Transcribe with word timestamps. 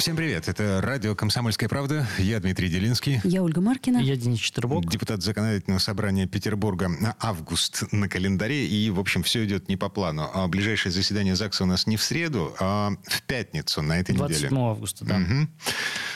Всем 0.00 0.16
привет. 0.16 0.48
Это 0.48 0.80
радио 0.80 1.14
«Комсомольская 1.14 1.68
правда». 1.68 2.08
Я 2.16 2.40
Дмитрий 2.40 2.70
Делинский. 2.70 3.20
Я 3.22 3.42
Ольга 3.42 3.60
Маркина. 3.60 3.98
Я 3.98 4.16
Денис 4.16 4.38
Четербок. 4.38 4.86
Депутат 4.86 5.20
законодательного 5.20 5.78
собрания 5.78 6.26
Петербурга 6.26 6.88
на 6.88 7.16
август 7.20 7.82
на 7.92 8.08
календаре. 8.08 8.66
И, 8.66 8.88
в 8.88 8.98
общем, 8.98 9.22
все 9.22 9.44
идет 9.44 9.68
не 9.68 9.76
по 9.76 9.90
плану. 9.90 10.30
А 10.32 10.48
ближайшее 10.48 10.90
заседание 10.90 11.36
ЗАГСа 11.36 11.64
у 11.64 11.66
нас 11.66 11.86
не 11.86 11.98
в 11.98 12.02
среду, 12.02 12.54
а 12.58 12.92
в 13.08 13.22
пятницу 13.24 13.82
на 13.82 14.00
этой 14.00 14.14
27 14.14 14.46
неделе. 14.46 14.62
августа, 14.62 15.04
да. 15.04 15.18
Мгм. 15.18 15.50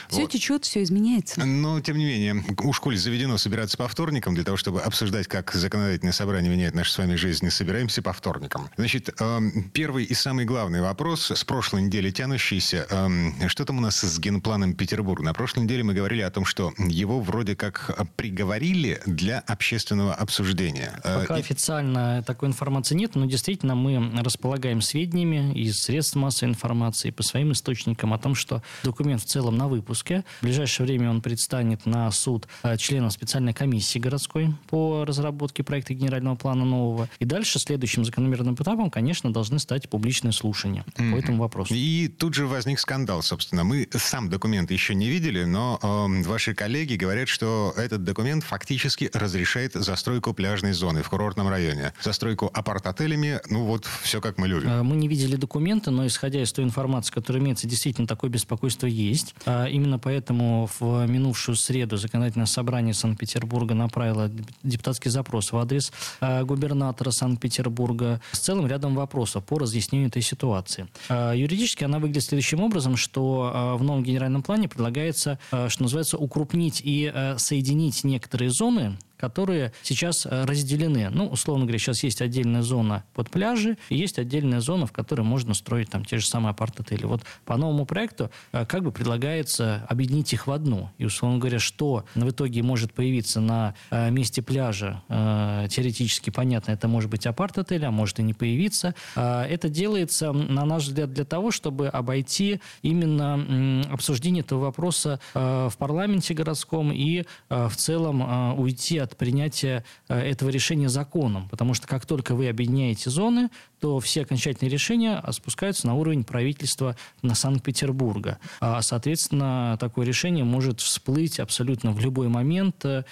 Все 0.08 0.22
Вот. 0.22 0.30
течет, 0.30 0.64
все 0.64 0.82
изменяется. 0.82 1.44
Но, 1.44 1.80
тем 1.80 1.96
не 1.98 2.04
менее, 2.04 2.44
у 2.62 2.72
школе 2.72 2.96
заведено 2.96 3.38
собираться 3.38 3.76
по 3.76 3.88
вторникам 3.88 4.34
для 4.34 4.44
того, 4.44 4.56
чтобы 4.56 4.80
обсуждать, 4.82 5.27
как 5.28 5.52
законодательное 5.52 6.12
собрание 6.12 6.50
меняет 6.50 6.74
нашу 6.74 6.90
с 6.92 6.98
вами 6.98 7.14
жизнь. 7.16 7.48
Собираемся 7.50 8.02
по 8.02 8.12
вторникам. 8.12 8.68
Значит, 8.77 9.10
эм, 9.20 9.70
первый 9.72 10.04
и 10.04 10.14
самый 10.14 10.44
главный 10.44 10.80
вопрос 10.80 11.30
с 11.30 11.44
прошлой 11.44 11.82
недели 11.82 12.10
тянущийся. 12.10 12.86
эм, 12.90 13.34
Что 13.48 13.64
там 13.64 13.78
у 13.78 13.80
нас 13.80 13.96
с 14.00 14.18
генпланом 14.18 14.74
Петербурга? 14.74 15.22
На 15.24 15.34
прошлой 15.34 15.64
неделе 15.64 15.82
мы 15.84 15.94
говорили 15.94 16.22
о 16.22 16.30
том, 16.30 16.44
что 16.44 16.72
его 16.78 17.20
вроде 17.20 17.56
как 17.56 17.91
приговорили 18.16 19.00
для 19.06 19.41
общественного 19.41 20.14
обсуждения. 20.14 21.00
Э, 21.05 21.20
Пока 21.20 21.36
и- 21.36 21.41
официально 21.41 22.22
такой 22.27 22.48
информации 22.48 22.94
нет, 22.94 23.14
но 23.14 23.27
действительно 23.27 23.74
мы 23.74 24.10
располагаем 24.22 24.80
сведениями 24.80 25.52
из 25.55 25.77
средств 25.82 26.16
массовой 26.16 26.50
информации 26.50 27.10
по 27.10 27.22
своим 27.22 27.52
источникам 27.52 28.12
о 28.12 28.19
том, 28.19 28.34
что 28.34 28.62
документ 28.82 29.22
в 29.22 29.27
целом 29.27 29.56
на 29.56 29.69
выпуске. 29.95 30.25
В 30.41 30.45
ближайшее 30.45 30.87
время 30.87 31.11
он 31.11 31.20
предстанет 31.20 31.87
на 31.87 32.11
суд 32.11 32.48
э, 32.62 32.77
членов 32.77 33.12
специальной 33.12 33.53
комиссии 33.55 33.98
городской 33.98 34.53
по 34.69 35.05
разработке 35.05 35.62
проекта 35.62 35.95
генерального 35.95 36.34
плана 36.34 36.64
нового. 36.64 37.09
И 37.20 37.25
дальше 37.25 37.59
следующим 37.59 38.05
закономерным 38.05 38.55
этапом, 38.55 38.91
конечно, 38.91 39.33
должны 39.33 39.59
стать 39.59 39.89
публичные 39.89 40.33
слушания 40.33 40.84
по 40.97 41.17
этому 41.17 41.39
вопросу. 41.39 41.72
И 41.75 42.09
тут 42.09 42.34
же 42.34 42.47
возник 42.47 42.81
скандал, 42.81 43.22
собственно. 43.22 43.62
Мы 43.65 43.89
сам 43.92 44.28
документ 44.28 44.70
еще 44.70 44.95
не 44.95 45.09
видели, 45.09 45.45
но 45.45 45.78
эм, 45.83 46.22
ваши 46.22 46.55
коллеги 46.55 46.97
говорят, 46.97 47.28
что 47.28 47.72
этот 47.77 48.03
документ 48.03 48.42
фактически 48.42 49.11
разрешает 49.12 49.75
застройку 49.75 50.34
пляжной 50.34 50.72
зоны 50.72 51.03
в 51.03 51.09
курортном 51.09 51.48
районе. 51.48 51.92
Застройку 52.03 52.50
апарт-отелями, 52.53 53.41
ну 53.48 53.65
вот 53.65 53.87
все 54.03 54.20
как 54.20 54.39
мы 54.39 54.48
любим. 54.48 54.69
Э, 54.69 54.83
Мы 54.83 54.97
не 54.97 55.06
видели 55.09 55.37
документы, 55.37 55.91
но 55.91 56.06
исходя 56.06 56.42
из 56.42 56.53
той 56.53 56.65
информации, 56.65 57.12
которая 57.12 57.42
имеется, 57.42 57.69
действительно 57.69 58.09
такое 58.09 58.31
беспокойство 58.31 58.87
есть. 58.87 59.34
А 59.47 59.69
Именно 59.84 59.98
поэтому 59.98 60.66
в 60.80 61.06
минувшую 61.06 61.56
среду 61.56 61.98
законодательное 61.98 62.46
собрание 62.46 62.94
Санкт-Петербурга 62.94 63.74
направило 63.74 64.30
депутатский 64.62 65.10
запрос 65.10 65.52
в 65.52 65.58
адрес 65.58 65.92
э, 66.22 66.42
губернатора 66.42 67.10
Санкт-Петербурга 67.10 68.18
с 68.32 68.38
целым 68.38 68.66
рядом 68.66 68.94
вопросов 68.94 69.44
по 69.44 69.58
разъяснению 69.58 70.08
этой 70.08 70.22
ситуации. 70.22 70.88
Э, 71.10 71.34
Юридически 71.36 71.84
она 71.84 71.98
выглядит 71.98 72.24
следующим 72.24 72.62
образом, 72.62 72.96
что 72.96 73.52
э, 73.54 73.78
в 73.78 73.82
новом 73.82 74.02
генеральном 74.02 74.42
плане 74.42 74.70
предлагается, 74.70 75.38
что 75.50 75.82
называется, 75.82 76.16
укрупнить 76.16 76.80
и 76.82 77.12
соединить 77.36 78.04
некоторые 78.04 78.50
зоны, 78.50 78.96
которые 79.25 79.72
сейчас 79.83 80.27
э, 80.27 80.44
разделены. 80.44 81.08
Ну, 81.08 81.28
условно 81.28 81.64
говоря, 81.64 81.78
сейчас 81.78 82.03
есть 82.05 82.20
отдельная 82.20 82.61
зона 82.61 83.05
под 83.14 83.31
пляжи, 83.31 83.78
и 83.89 83.97
есть 83.97 84.19
отдельная 84.19 84.61
зона, 84.61 84.86
в 84.86 84.92
которой 84.92 85.22
можно 85.22 85.55
строить 85.55 85.89
там 85.89 86.05
те 86.05 86.19
же 86.19 86.27
самые 86.27 86.50
апарт-отели. 86.50 87.06
Вот 87.06 87.22
по 87.47 87.56
новому 87.56 87.86
проекту 87.86 88.31
э, 88.53 88.66
как 88.66 88.84
бы 88.84 88.92
предлагается 88.92 89.86
объединить 89.89 90.34
их 90.34 90.47
в 90.47 90.53
одну. 90.53 90.91
И, 90.98 91.06
условно 91.06 91.39
говоря, 91.39 91.59
что 91.59 92.04
в 92.15 92.28
итоге 92.28 92.62
может 92.62 92.93
появиться 92.93 93.41
на 93.41 93.75
э, 93.91 94.10
месте 94.10 94.43
пляжа, 94.43 95.03
теоретически 95.09 96.28
понятно, 96.28 96.72
это 96.72 96.87
может 96.87 97.09
быть 97.10 97.27
апарт-отель, 97.27 97.87
а 97.87 97.91
может 97.91 98.19
и 98.19 98.22
не 98.22 98.34
появиться. 98.34 98.94
Это 99.15 99.69
делается, 99.69 100.32
на 100.32 100.65
наш 100.66 100.84
взгляд, 100.84 101.12
для 101.12 101.25
того, 101.25 101.50
чтобы 101.50 101.88
обойти 101.88 102.60
именно 102.82 103.84
обсуждение 103.91 104.43
этого 104.43 104.60
вопроса 104.60 105.21
в 105.32 105.72
парламенте 105.78 106.34
городском 106.34 106.93
и 106.93 107.25
в 107.48 107.72
целом 107.77 108.59
уйти 108.59 108.98
от 108.98 109.13
принятия 109.16 109.84
э, 110.08 110.19
этого 110.19 110.50
решения 110.50 110.88
законом. 110.88 111.48
Потому 111.48 111.75
что 111.75 111.86
как 111.86 112.06
только 112.06 112.34
вы 112.34 112.48
объединяете 112.48 113.10
зоны, 113.10 113.50
то 113.84 114.00
все 114.00 114.22
окончательные 114.22 114.71
решения 114.71 115.22
спускаются 115.31 115.87
на 115.87 115.95
уровень 115.95 116.25
правительства 116.25 116.97
на 117.21 117.34
Санкт-Петербурга. 117.34 118.39
А, 118.59 118.81
соответственно, 118.81 119.77
такое 119.78 120.06
решение 120.06 120.43
может 120.43 120.81
всплыть 120.81 121.39
абсолютно 121.39 121.93
в 121.93 122.00
любой 122.00 122.28
момент, 122.28 122.83
э, 122.83 123.03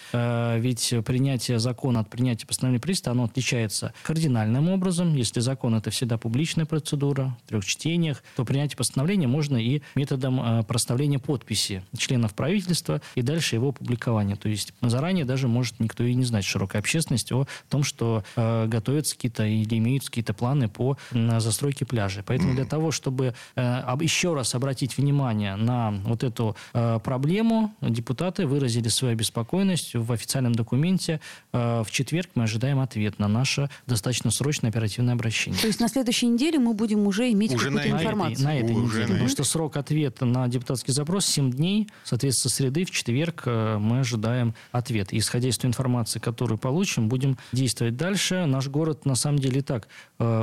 ведь 0.59 0.95
принятие 1.05 1.59
закона 1.59 2.01
от 2.01 2.09
принятия 2.09 2.47
постановления 2.47 2.81
правительства, 2.81 3.13
оно 3.13 3.25
отличается 3.25 3.93
кардинальным 4.03 4.71
образом. 4.71 5.15
Если 5.15 5.41
закон– 5.41 5.75
это 5.77 5.91
всегда 5.91 6.17
публичная 6.17 6.65
процедура, 6.65 7.37
в 7.45 7.49
трех 7.51 7.67
чтениях, 7.67 8.25
то 8.35 8.47
принятие 8.47 8.79
постановления 8.79 9.27
можно 9.27 9.59
и 9.59 9.83
методом 9.95 10.41
э, 10.41 10.63
проставления 10.63 11.19
подписи 11.19 11.85
членов 11.99 12.35
правительства 12.35 13.03
и 13.15 13.21
дальше 13.21 13.57
его 13.57 13.73
публикования. 13.73 14.37
То 14.37 14.49
есть 14.49 14.73
заранее 14.81 15.27
даже 15.27 15.49
может 15.49 15.81
никто 15.81 16.03
и 16.03 16.15
не 16.15 16.25
знать, 16.25 16.47
широкая 16.47 16.81
общественность, 16.81 17.31
о 17.31 17.47
том, 17.69 17.85
что 17.85 18.25
э, 18.37 18.67
готовятся 18.69 19.17
какие-то 19.17 19.45
или 19.45 19.77
имеются 19.77 20.09
какие-то 20.09 20.33
планы 20.33 20.62
по 20.69 20.97
м, 21.13 21.41
застройке 21.41 21.85
пляжей. 21.85 22.23
Поэтому 22.23 22.55
для 22.55 22.65
того, 22.73 22.91
чтобы 22.91 23.35
э, 23.57 23.63
еще 24.01 24.35
раз 24.35 24.55
обратить 24.55 24.97
внимание 24.99 25.57
на 25.57 25.91
вот 26.05 26.25
эту 26.25 26.57
э, 26.75 26.99
проблему, 27.03 27.73
депутаты 27.81 28.47
выразили 28.47 28.89
свою 28.89 29.13
обеспокоенность 29.13 29.95
в 29.95 30.13
официальном 30.13 30.55
документе. 30.55 31.21
Э, 31.53 31.83
в 31.85 31.91
четверг 31.91 32.31
мы 32.35 32.45
ожидаем 32.45 32.81
ответ 32.81 33.19
на 33.19 33.29
наше 33.29 33.69
достаточно 33.87 34.31
срочное 34.31 34.71
оперативное 34.71 35.15
обращение. 35.15 35.61
То 35.61 35.67
есть 35.67 35.81
на 35.81 35.89
следующей 35.89 36.27
неделе 36.27 36.59
мы 36.59 36.75
будем 36.75 37.07
уже 37.07 37.31
иметь 37.33 37.55
Уже 37.55 37.67
какую-то 37.67 37.89
на 37.89 37.95
На 37.95 37.97
этой, 37.99 38.05
информацию. 38.05 38.45
на 38.47 38.57
этой 38.59 38.75
Уже 38.75 38.85
неделе. 38.85 39.07
на 39.07 39.13
Потому 39.13 39.29
что 39.29 39.45
срок 39.45 39.77
ответа 39.77 40.25
на 40.25 40.49
депутатский 40.49 40.93
запрос 40.93 41.27
7 41.27 41.51
дней. 41.53 41.89
Соответственно, 42.05 42.51
с 42.51 42.55
среды 42.55 42.85
в 42.85 42.91
четверг 42.91 43.43
мы 43.47 44.01
ожидаем 44.01 44.55
ответ. 44.73 45.13
И 45.13 45.19
исходя 45.19 45.49
из 45.49 45.59
той 45.59 45.69
информации, 45.69 46.19
которую 46.19 46.59
получим, 46.59 47.09
будем 47.09 47.37
действовать 47.53 47.97
дальше. 47.97 48.47
Наш 48.47 48.69
город, 48.69 49.05
на 49.07 49.15
самом 49.15 49.39
деле, 49.39 49.59
и 49.61 49.63
так 49.63 49.89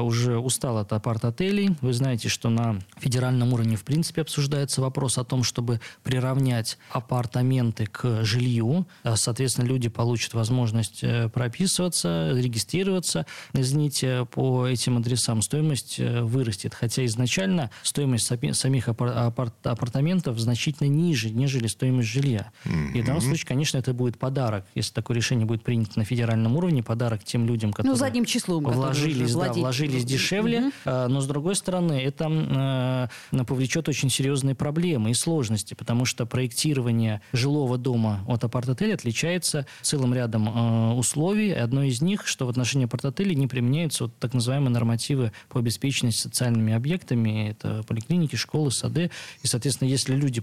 уже 0.09 0.38
устал 0.40 0.78
от 0.80 0.92
апарт-отелей. 0.92 1.75
Вы 1.81 1.94
знаете, 1.94 2.30
что 2.30 2.50
на 2.50 2.80
федеральном 2.97 3.53
уровне, 3.53 3.75
в 3.78 3.84
принципе, 3.84 4.22
обсуждается 4.22 4.81
вопрос 4.81 5.18
о 5.20 5.24
том, 5.24 5.44
чтобы 5.44 5.80
приравнять 6.03 6.78
апартаменты 6.92 7.86
к 7.86 8.24
жилью. 8.24 8.86
Э, 9.03 9.16
Соответственно, 9.16 9.66
люди 9.68 9.88
получат 9.90 10.34
возможность 10.34 11.00
э, 11.03 11.30
прописываться, 11.30 12.31
регистрироваться, 12.36 13.25
извините, 13.53 14.25
по 14.31 14.66
этим 14.68 14.98
адресам. 14.98 15.42
Стоимость 15.42 15.96
э, 16.00 16.22
вырастет. 16.24 16.74
Хотя 16.74 17.06
изначально 17.06 17.69
стоимость 17.84 18.25
сами- 18.25 18.52
самих 18.53 18.88
апар- 18.88 19.14
апарт- 19.16 19.53
апартаментов 19.64 20.40
значительно 20.40 20.88
ниже, 20.88 21.30
нежели 21.30 21.68
стоимость 21.68 22.09
жилья. 22.09 22.52
И 22.96 23.02
в 23.02 23.06
данном 23.06 23.22
случае, 23.22 23.46
конечно, 23.48 23.78
это 23.78 23.94
будет 23.94 24.18
подарок. 24.18 24.66
Если 24.75 24.94
такое 24.94 25.16
решение 25.18 25.46
будет 25.46 25.64
принято 25.64 26.00
на 26.00 26.06
федеральном 26.06 26.56
уровне, 26.56 26.81
подарок 26.81 27.24
тем 27.24 27.46
людям, 27.46 27.72
которые 27.72 27.92
Ну, 27.92 27.98
задним 27.98 28.25
числом. 28.25 28.64
которые 28.64 28.86
вложились, 28.88 29.30
уже 29.36 29.40
да, 29.40 29.53
вложились 29.53 29.99
дешевле, 30.04 30.72
э, 30.86 31.08
но 31.08 31.22
с 31.22 31.28
другой 31.28 31.56
стороны 31.56 31.94
это 31.94 33.10
э, 33.32 33.44
повлечет 33.46 33.88
очень 33.90 34.10
серьезные 34.10 34.56
проблемы 34.56 35.12
и 35.12 35.14
сложности, 35.14 35.74
потому 35.74 36.06
что 36.06 36.26
проектирование 36.26 37.22
жилого 37.34 37.78
дома 37.78 38.24
от 38.28 38.44
апарт-отеля 38.44 38.96
отличается 38.96 39.66
целым 39.82 40.14
рядом 40.14 40.48
э, 40.48 40.94
условий. 40.94 41.52
Одно 41.52 41.84
из 41.84 42.02
них, 42.02 42.28
что 42.28 42.46
в 42.46 42.50
отношении 42.50 42.86
апарт-отелей 42.86 43.36
не 43.36 43.48
применяются 43.48 44.06
вот 44.06 44.18
так 44.18 44.34
называемые 44.34 44.72
нормативы 44.72 45.32
по 45.50 45.60
обеспеченности 45.60 46.22
социальными 46.22 46.74
объектами, 46.74 47.50
это 47.50 47.84
поликлиники, 47.88 48.36
школы, 48.36 48.72
сады. 48.72 49.12
И, 49.44 49.48
соответственно, 49.48 49.90
если 49.90 50.16
люди 50.16 50.42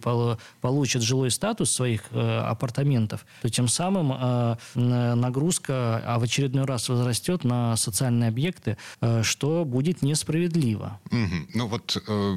получат 0.61 1.03
жилой 1.03 1.31
статус 1.31 1.71
своих 1.71 2.05
э, 2.13 2.39
апартаментов, 2.39 3.27
то 3.43 3.49
тем 3.49 3.69
самым 3.69 4.57
нагрузка 4.75 5.97
а 6.05 6.19
в 6.19 6.23
очередной 6.23 6.65
раз 6.65 6.89
возрастет 6.89 7.45
на 7.45 7.77
социальные 7.77 8.29
объекты, 8.29 8.77
э, 9.01 9.23
что 9.37 9.67
будет 9.67 10.01
несправедливо. 10.01 10.99
Мгм. 11.11 11.49
Ну 11.53 11.67
вот 11.67 12.03
э, 12.07 12.37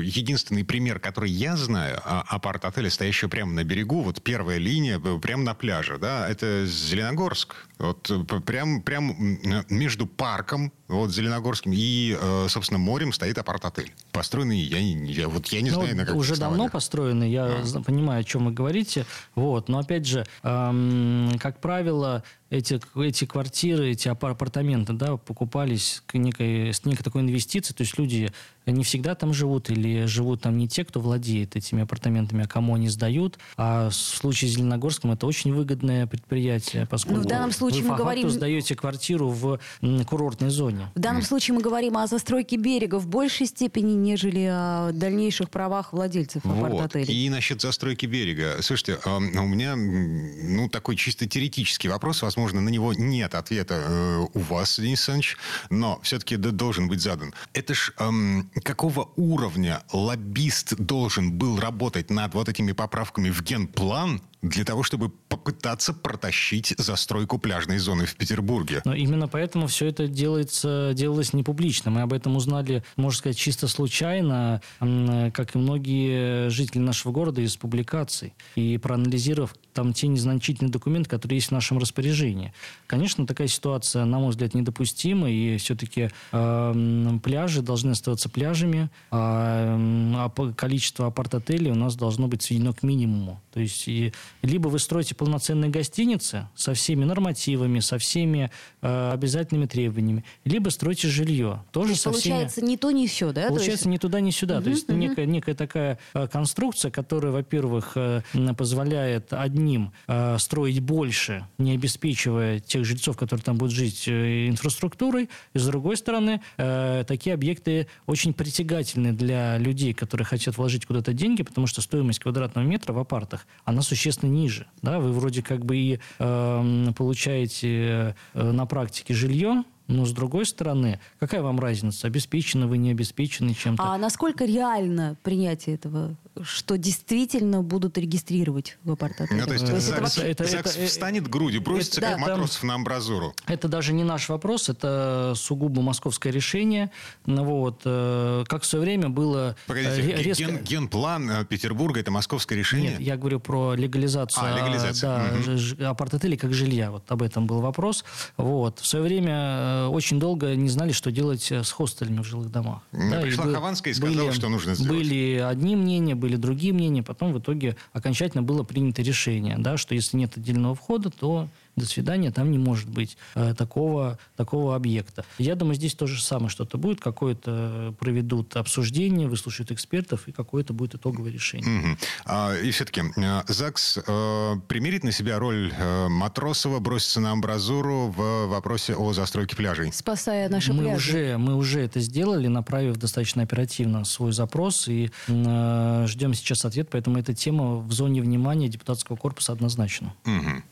единственный 0.00 0.64
пример, 0.64 0.98
который 0.98 1.30
я 1.30 1.56
знаю, 1.56 2.00
а- 2.04 2.24
апарт-отеля, 2.26 2.90
стоящего 2.90 3.28
прямо 3.28 3.52
на 3.52 3.62
берегу, 3.62 4.02
вот 4.02 4.20
первая 4.20 4.58
линия, 4.58 4.98
э, 5.02 5.18
прямо 5.20 5.44
на 5.44 5.54
пляже, 5.54 5.98
да, 5.98 6.28
это 6.28 6.66
Зеленогорск. 6.66 7.54
Вот 7.78 8.10
э, 8.10 8.40
прям, 8.40 8.82
прям 8.82 9.10
м, 9.12 9.64
между 9.70 10.06
парком, 10.08 10.72
вот 10.88 11.12
Зеленогорским 11.12 11.70
и, 11.72 12.16
э, 12.20 12.46
собственно, 12.48 12.78
морем 12.78 13.12
стоит 13.12 13.38
апарт-отель. 13.38 13.92
Построенный, 14.10 14.58
я, 14.60 14.78
я, 14.80 15.28
вот 15.28 15.46
я 15.48 15.60
не 15.60 15.70
Ну, 15.70 15.76
знаю, 15.82 15.94
на 15.96 16.02
каких 16.04 16.16
уже 16.16 16.36
давно 16.36 16.68
построены, 16.68 17.30
я 17.30 17.62
зна- 17.62 17.82
понимаю, 17.82 18.22
о 18.22 18.24
чем 18.24 18.46
вы 18.46 18.50
говорите. 18.52 19.06
Вот. 19.36 19.68
Но 19.68 19.78
опять 19.78 20.04
же, 20.04 20.26
эм, 20.42 21.30
как 21.38 21.60
правило, 21.60 22.24
эти, 22.50 22.80
эти 23.00 23.24
квартиры, 23.24 23.90
эти 23.90 24.08
апартаменты, 24.08 24.92
да, 24.92 25.16
покупались 25.16 26.02
к 26.06 26.18
некой, 26.18 26.74
с 26.74 26.84
некой 26.84 27.04
такой 27.04 27.22
инвестицией, 27.22 27.76
то 27.76 27.82
есть 27.82 27.96
люди 27.96 28.32
не 28.70 28.84
всегда 28.84 29.14
там 29.14 29.32
живут 29.32 29.70
или 29.70 30.04
живут 30.06 30.42
там 30.42 30.56
не 30.56 30.68
те, 30.68 30.84
кто 30.84 31.00
владеет 31.00 31.56
этими 31.56 31.82
апартаментами, 31.82 32.44
а 32.44 32.48
кому 32.48 32.74
они 32.74 32.88
сдают. 32.88 33.38
А 33.56 33.90
в 33.90 33.94
случае 33.94 34.50
с 34.50 34.54
Зеленогорском 34.54 35.12
это 35.12 35.26
очень 35.26 35.52
выгодное 35.52 36.06
предприятие, 36.06 36.86
поскольку 36.86 37.18
Ну, 37.20 37.24
в 37.24 37.26
данном 37.28 37.52
случае 37.52 37.82
вы 37.82 37.90
мы 37.90 37.96
по 37.96 38.02
говорим- 38.02 38.22
факту 38.24 38.36
сдаете 38.36 38.74
квартиру 38.74 39.28
в 39.30 39.58
курортной 40.06 40.50
зоне. 40.50 40.90
В 40.94 41.00
данном 41.00 41.22
случае 41.22 41.54
мы 41.54 41.62
говорим 41.62 41.96
о 41.96 42.06
застройке 42.06 42.56
берега 42.56 42.98
в 42.98 43.06
большей 43.06 43.46
степени, 43.46 43.92
нежели 43.92 44.48
о 44.50 44.90
дальнейших 44.92 45.50
правах 45.50 45.92
владельцев 45.92 46.42
Вот. 46.44 46.96
И 46.96 47.30
насчет 47.30 47.60
застройки 47.60 48.06
берега. 48.06 48.56
Слушайте, 48.60 48.98
а, 49.04 49.16
у 49.16 49.20
меня 49.20 49.76
ну, 49.76 50.68
такой 50.68 50.96
чисто 50.96 51.26
теоретический 51.26 51.88
вопрос. 51.88 52.22
Возможно, 52.22 52.60
на 52.60 52.68
него 52.68 52.92
нет 52.94 53.34
ответа 53.34 53.74
э, 53.86 54.26
у 54.34 54.38
вас, 54.40 54.78
Денис 54.78 55.00
Александрович, 55.00 55.36
но 55.70 56.00
все-таки 56.02 56.36
должен 56.36 56.88
быть 56.88 57.00
задан. 57.00 57.34
Это 57.52 57.74
ж 57.74 57.92
эм, 57.98 58.50
какого 58.60 59.10
уровня 59.16 59.82
лоббист 59.92 60.74
должен 60.76 61.32
был 61.32 61.58
работать 61.58 62.10
над 62.10 62.34
вот 62.34 62.48
этими 62.48 62.72
поправками 62.72 63.30
в 63.30 63.42
генплан 63.42 64.22
для 64.42 64.64
того, 64.64 64.82
чтобы 64.82 65.10
попытаться 65.10 65.92
протащить 65.92 66.74
застройку 66.78 67.38
пляжной 67.38 67.78
зоны 67.78 68.06
в 68.06 68.16
Петербурге? 68.16 68.82
Но 68.84 68.94
именно 68.94 69.28
поэтому 69.28 69.66
все 69.66 69.86
это 69.86 70.06
делается, 70.06 70.92
делалось 70.94 71.32
не 71.32 71.42
публично. 71.42 71.90
Мы 71.90 72.02
об 72.02 72.12
этом 72.12 72.36
узнали, 72.36 72.82
можно 72.96 73.18
сказать, 73.18 73.36
чисто 73.36 73.68
случайно, 73.68 74.62
как 74.78 75.54
и 75.54 75.58
многие 75.58 76.48
жители 76.50 76.80
нашего 76.80 77.12
города 77.12 77.40
из 77.40 77.56
публикаций. 77.56 78.34
И 78.54 78.78
проанализировав 78.78 79.54
там 79.72 79.92
те 79.92 80.08
незначительные 80.08 80.72
документы, 80.72 81.08
которые 81.08 81.36
есть 81.36 81.48
в 81.48 81.52
нашем 81.52 81.78
распоряжении. 81.78 82.52
Конечно, 82.86 83.26
такая 83.26 83.46
ситуация, 83.46 84.04
на 84.04 84.18
мой 84.18 84.30
взгляд, 84.30 84.54
недопустима, 84.54 85.30
и 85.30 85.58
все-таки 85.58 86.10
пляжи 86.30 87.62
должны 87.62 87.90
оставаться 87.90 88.28
пляжами, 88.28 88.90
а, 89.10 89.76
а 90.16 90.52
количество 90.54 91.06
апарт-отелей 91.06 91.70
у 91.70 91.76
нас 91.76 91.94
должно 91.94 92.26
быть 92.26 92.42
сведено 92.42 92.72
к 92.72 92.82
минимуму. 92.82 93.40
То 93.52 93.60
есть 93.60 93.86
и, 93.86 94.12
либо 94.42 94.68
вы 94.68 94.78
строите 94.78 95.14
полноценные 95.14 95.70
гостиницы 95.70 96.48
со 96.54 96.74
всеми 96.74 97.04
нормативами, 97.04 97.80
со 97.80 97.98
всеми 97.98 98.50
э, 98.82 99.10
обязательными 99.12 99.66
требованиями, 99.66 100.24
либо 100.44 100.68
строите 100.70 101.08
жилье. 101.08 101.62
То 101.72 101.80
Тоже 101.80 101.92
есть, 101.92 102.02
со 102.02 102.12
всеми... 102.12 102.32
получается, 102.32 102.64
ни 102.64 102.76
то, 102.76 102.90
ни 102.90 103.06
все, 103.06 103.32
да? 103.32 103.42
То 103.42 103.48
Получается, 103.48 103.72
есть- 103.72 103.86
ни 103.86 103.96
туда, 103.98 104.20
ни 104.20 104.30
сюда. 104.30 104.60
То 104.60 104.70
есть 104.70 104.88
некая, 104.88 105.26
некая 105.26 105.54
такая 105.54 105.98
э, 106.14 106.28
конструкция, 106.28 106.90
которая, 106.90 107.32
во-первых, 107.32 107.92
э, 107.96 108.22
позволяет 108.56 109.32
одним 109.32 109.92
э, 110.06 110.36
строить 110.38 110.80
больше, 110.80 111.46
не 111.58 111.72
обеспечивая 111.72 112.60
тех 112.60 112.84
жильцов, 112.84 113.16
которые 113.16 113.42
там 113.44 113.56
будут 113.56 113.74
жить, 113.74 114.04
э, 114.06 114.48
инфраструктурой. 114.48 115.28
И, 115.54 115.58
с 115.58 115.66
другой 115.66 115.96
стороны, 115.96 116.40
э, 116.56 117.04
такие 117.06 117.34
объекты 117.34 117.86
очень 118.06 118.32
притягательны 118.34 119.12
для 119.12 119.58
людей, 119.58 119.92
которые 119.94 120.26
хотят 120.26 120.56
вложить 120.58 120.86
куда-то 120.86 121.12
деньги, 121.12 121.42
потому 121.42 121.66
что 121.66 121.80
стоимость 121.82 122.18
квадратного 122.20 122.64
метра 122.64 122.92
в 122.92 122.98
апартах, 122.98 123.46
она 123.64 123.82
существенно 123.82 124.19
ниже. 124.26 124.66
Да? 124.82 124.98
Вы 124.98 125.12
вроде 125.12 125.42
как 125.42 125.64
бы 125.64 125.76
и 125.76 125.98
э, 126.18 126.24
м, 126.24 126.94
получаете 126.94 128.14
э, 128.34 128.50
на 128.52 128.66
практике 128.66 129.14
жилье, 129.14 129.64
но 129.90 130.06
с 130.06 130.12
другой 130.12 130.46
стороны, 130.46 131.00
какая 131.18 131.42
вам 131.42 131.58
разница, 131.60 132.06
обеспечены 132.06 132.66
вы, 132.66 132.78
не 132.78 132.90
обеспечены 132.92 133.54
чем-то? 133.54 133.82
А 133.82 133.98
насколько 133.98 134.44
реально 134.44 135.16
принятие 135.22 135.74
этого, 135.74 136.16
что 136.42 136.78
действительно 136.78 137.62
будут 137.62 137.98
регистрировать 137.98 138.78
в 138.84 138.92
апарт-отеле? 138.92 139.40
Ну, 139.40 139.46
то 139.46 139.52
есть, 139.52 139.64
это 139.64 139.80
ЗАГС, 139.80 140.00
вообще- 140.16 140.30
это- 140.30 140.44
ЗАГС 140.44 140.76
это- 140.76 140.86
встанет 140.86 141.28
грудью, 141.28 141.60
бросится 141.60 142.00
это- 142.00 142.10
как 142.10 142.20
да, 142.20 142.26
матросов 142.36 142.62
на 142.62 142.74
амбразуру. 142.74 143.34
Это 143.46 143.68
даже 143.68 143.92
не 143.92 144.04
наш 144.04 144.28
вопрос, 144.28 144.68
это 144.68 145.34
сугубо 145.36 145.82
московское 145.82 146.32
решение. 146.32 146.90
Ну, 147.26 147.44
вот, 147.44 147.82
э, 147.84 148.44
как 148.48 148.62
в 148.62 148.66
свое 148.66 148.84
время 148.84 149.08
было 149.08 149.50
э, 149.50 149.54
Погодите, 149.66 149.96
ре- 150.02 150.22
резко... 150.22 150.44
ген- 150.44 150.62
генплан 150.64 151.30
э, 151.30 151.44
Петербурга 151.44 152.00
это 152.00 152.10
московское 152.10 152.56
решение? 152.56 152.92
Нет, 152.92 153.00
я 153.00 153.16
говорю 153.16 153.40
про 153.40 153.74
легализацию, 153.74 154.44
А, 154.44 154.56
легализацию. 154.56 155.12
да, 155.46 155.56
ж- 155.56 155.74
апарт-отелей 155.80 156.36
как 156.38 156.52
жилья. 156.54 156.90
Вот 156.90 157.10
об 157.10 157.22
этом 157.22 157.46
был 157.46 157.60
вопрос. 157.60 158.04
Вот. 158.36 158.78
В 158.78 158.86
свое 158.86 159.04
время 159.04 159.79
очень 159.88 160.18
долго 160.20 160.54
не 160.54 160.68
знали, 160.68 160.92
что 160.92 161.10
делать 161.10 161.50
э, 161.50 161.62
с 161.64 161.70
хостелями 161.70 162.18
в 162.20 162.24
жилых 162.24 162.50
домах. 162.50 162.82
Ну, 162.92 163.18
и 163.20 163.22
пришла 163.22 163.44
бы- 163.44 163.54
Хованская 163.54 163.92
и 163.92 163.96
сказала, 163.96 164.32
что 164.32 164.48
нужно 164.48 164.74
сделать. 164.74 164.92
Были 164.98 165.36
одни 165.38 165.76
мнения, 165.76 166.14
были 166.14 166.36
другие 166.36 166.72
мнения. 166.72 167.02
Потом 167.02 167.32
в 167.32 167.38
итоге 167.38 167.76
окончательно 167.92 168.42
было 168.42 168.62
принято 168.62 169.02
решение, 169.02 169.56
да, 169.58 169.76
что 169.76 169.94
если 169.94 170.16
нет 170.16 170.36
отдельного 170.36 170.74
входа, 170.74 171.10
то 171.10 171.48
до 171.80 171.86
свидания, 171.86 172.30
там 172.30 172.50
не 172.50 172.58
может 172.58 172.88
быть 172.88 173.16
э, 173.34 173.54
такого, 173.54 174.18
такого 174.36 174.76
объекта. 174.76 175.24
Я 175.38 175.54
думаю, 175.54 175.74
здесь 175.74 175.94
то 175.94 176.06
же 176.06 176.22
самое 176.22 176.48
что-то 176.48 176.78
будет, 176.78 177.00
какое-то 177.00 177.94
проведут 177.98 178.56
обсуждение, 178.56 179.28
выслушают 179.28 179.70
экспертов, 179.70 180.28
и 180.28 180.32
какое-то 180.32 180.72
будет 180.72 180.94
итоговое 180.94 181.30
решение. 181.30 181.68
Мгм. 181.68 181.98
А, 182.24 182.54
и 182.56 182.70
все-таки 182.70 183.02
э, 183.16 183.42
ЗАГС 183.46 183.98
э, 184.06 184.54
примерит 184.68 185.04
на 185.04 185.12
себя 185.12 185.38
роль 185.38 185.72
э, 185.76 186.08
Матросова, 186.08 186.78
бросится 186.78 187.20
на 187.20 187.32
амбразуру 187.32 188.12
в 188.16 188.46
вопросе 188.46 188.94
о 188.94 189.12
застройке 189.12 189.56
пляжей. 189.56 189.92
Спасая 189.92 190.48
наши 190.48 190.72
мы 190.72 190.84
пляжи. 190.84 190.96
уже, 190.96 191.38
мы 191.38 191.54
уже 191.56 191.80
это 191.80 192.00
сделали, 192.00 192.46
направив 192.48 192.96
достаточно 192.96 193.42
оперативно 193.42 194.04
свой 194.04 194.32
запрос 194.32 194.88
и 194.88 195.10
э, 195.28 196.04
ждем 196.06 196.34
сейчас 196.34 196.64
ответ, 196.64 196.88
поэтому 196.90 197.18
эта 197.18 197.34
тема 197.34 197.78
в 197.78 197.92
зоне 197.92 198.20
внимания 198.22 198.68
депутатского 198.68 199.16
корпуса 199.16 199.52
однозначно. 199.52 200.14
Мгм. 200.24 200.64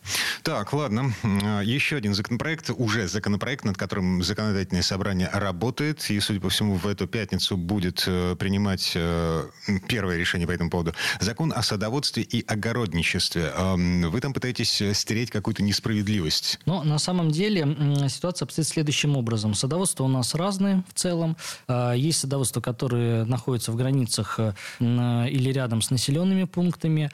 Так, 0.42 0.72
ладно. 0.72 0.97
Э, 1.22 1.62
Еще 1.64 1.96
один 1.96 2.14
законопроект, 2.14 2.70
уже 2.76 3.08
законопроект, 3.08 3.64
над 3.64 3.76
которым 3.76 4.22
законодательное 4.22 4.82
собрание 4.82 5.28
работает. 5.32 6.10
И, 6.10 6.20
судя 6.20 6.40
по 6.40 6.48
всему, 6.48 6.74
в 6.74 6.86
эту 6.86 7.06
пятницу 7.06 7.56
будет 7.56 8.04
э, 8.06 8.36
принимать 8.38 8.92
э, 8.94 9.44
первое 9.88 10.16
решение 10.16 10.46
по 10.46 10.52
этому 10.52 10.70
поводу. 10.70 10.94
Закон 11.20 11.52
о 11.54 11.62
садоводстве 11.62 12.22
и 12.22 12.44
огородничестве. 12.46 13.52
Эм, 13.56 14.10
Вы 14.10 14.20
там 14.20 14.32
пытаетесь 14.32 14.82
стереть 14.96 15.30
какую-то 15.30 15.62
несправедливость. 15.62 16.60
Но 16.66 16.82
на 16.82 16.98
самом 16.98 17.30
деле 17.30 18.08
ситуация 18.08 18.46
обстоит 18.46 18.68
следующим 18.68 19.16
образом. 19.16 19.54
Садоводство 19.54 20.04
у 20.04 20.08
нас 20.08 20.34
разное 20.34 20.84
в 20.88 20.98
целом. 20.98 21.36
Есть 21.68 22.20
садоводства, 22.20 22.60
которые 22.60 23.24
находятся 23.24 23.72
в 23.72 23.76
границах 23.76 24.38
или 24.80 25.52
рядом 25.52 25.82
с 25.82 25.90
населенными 25.90 26.44
пунктами. 26.44 27.10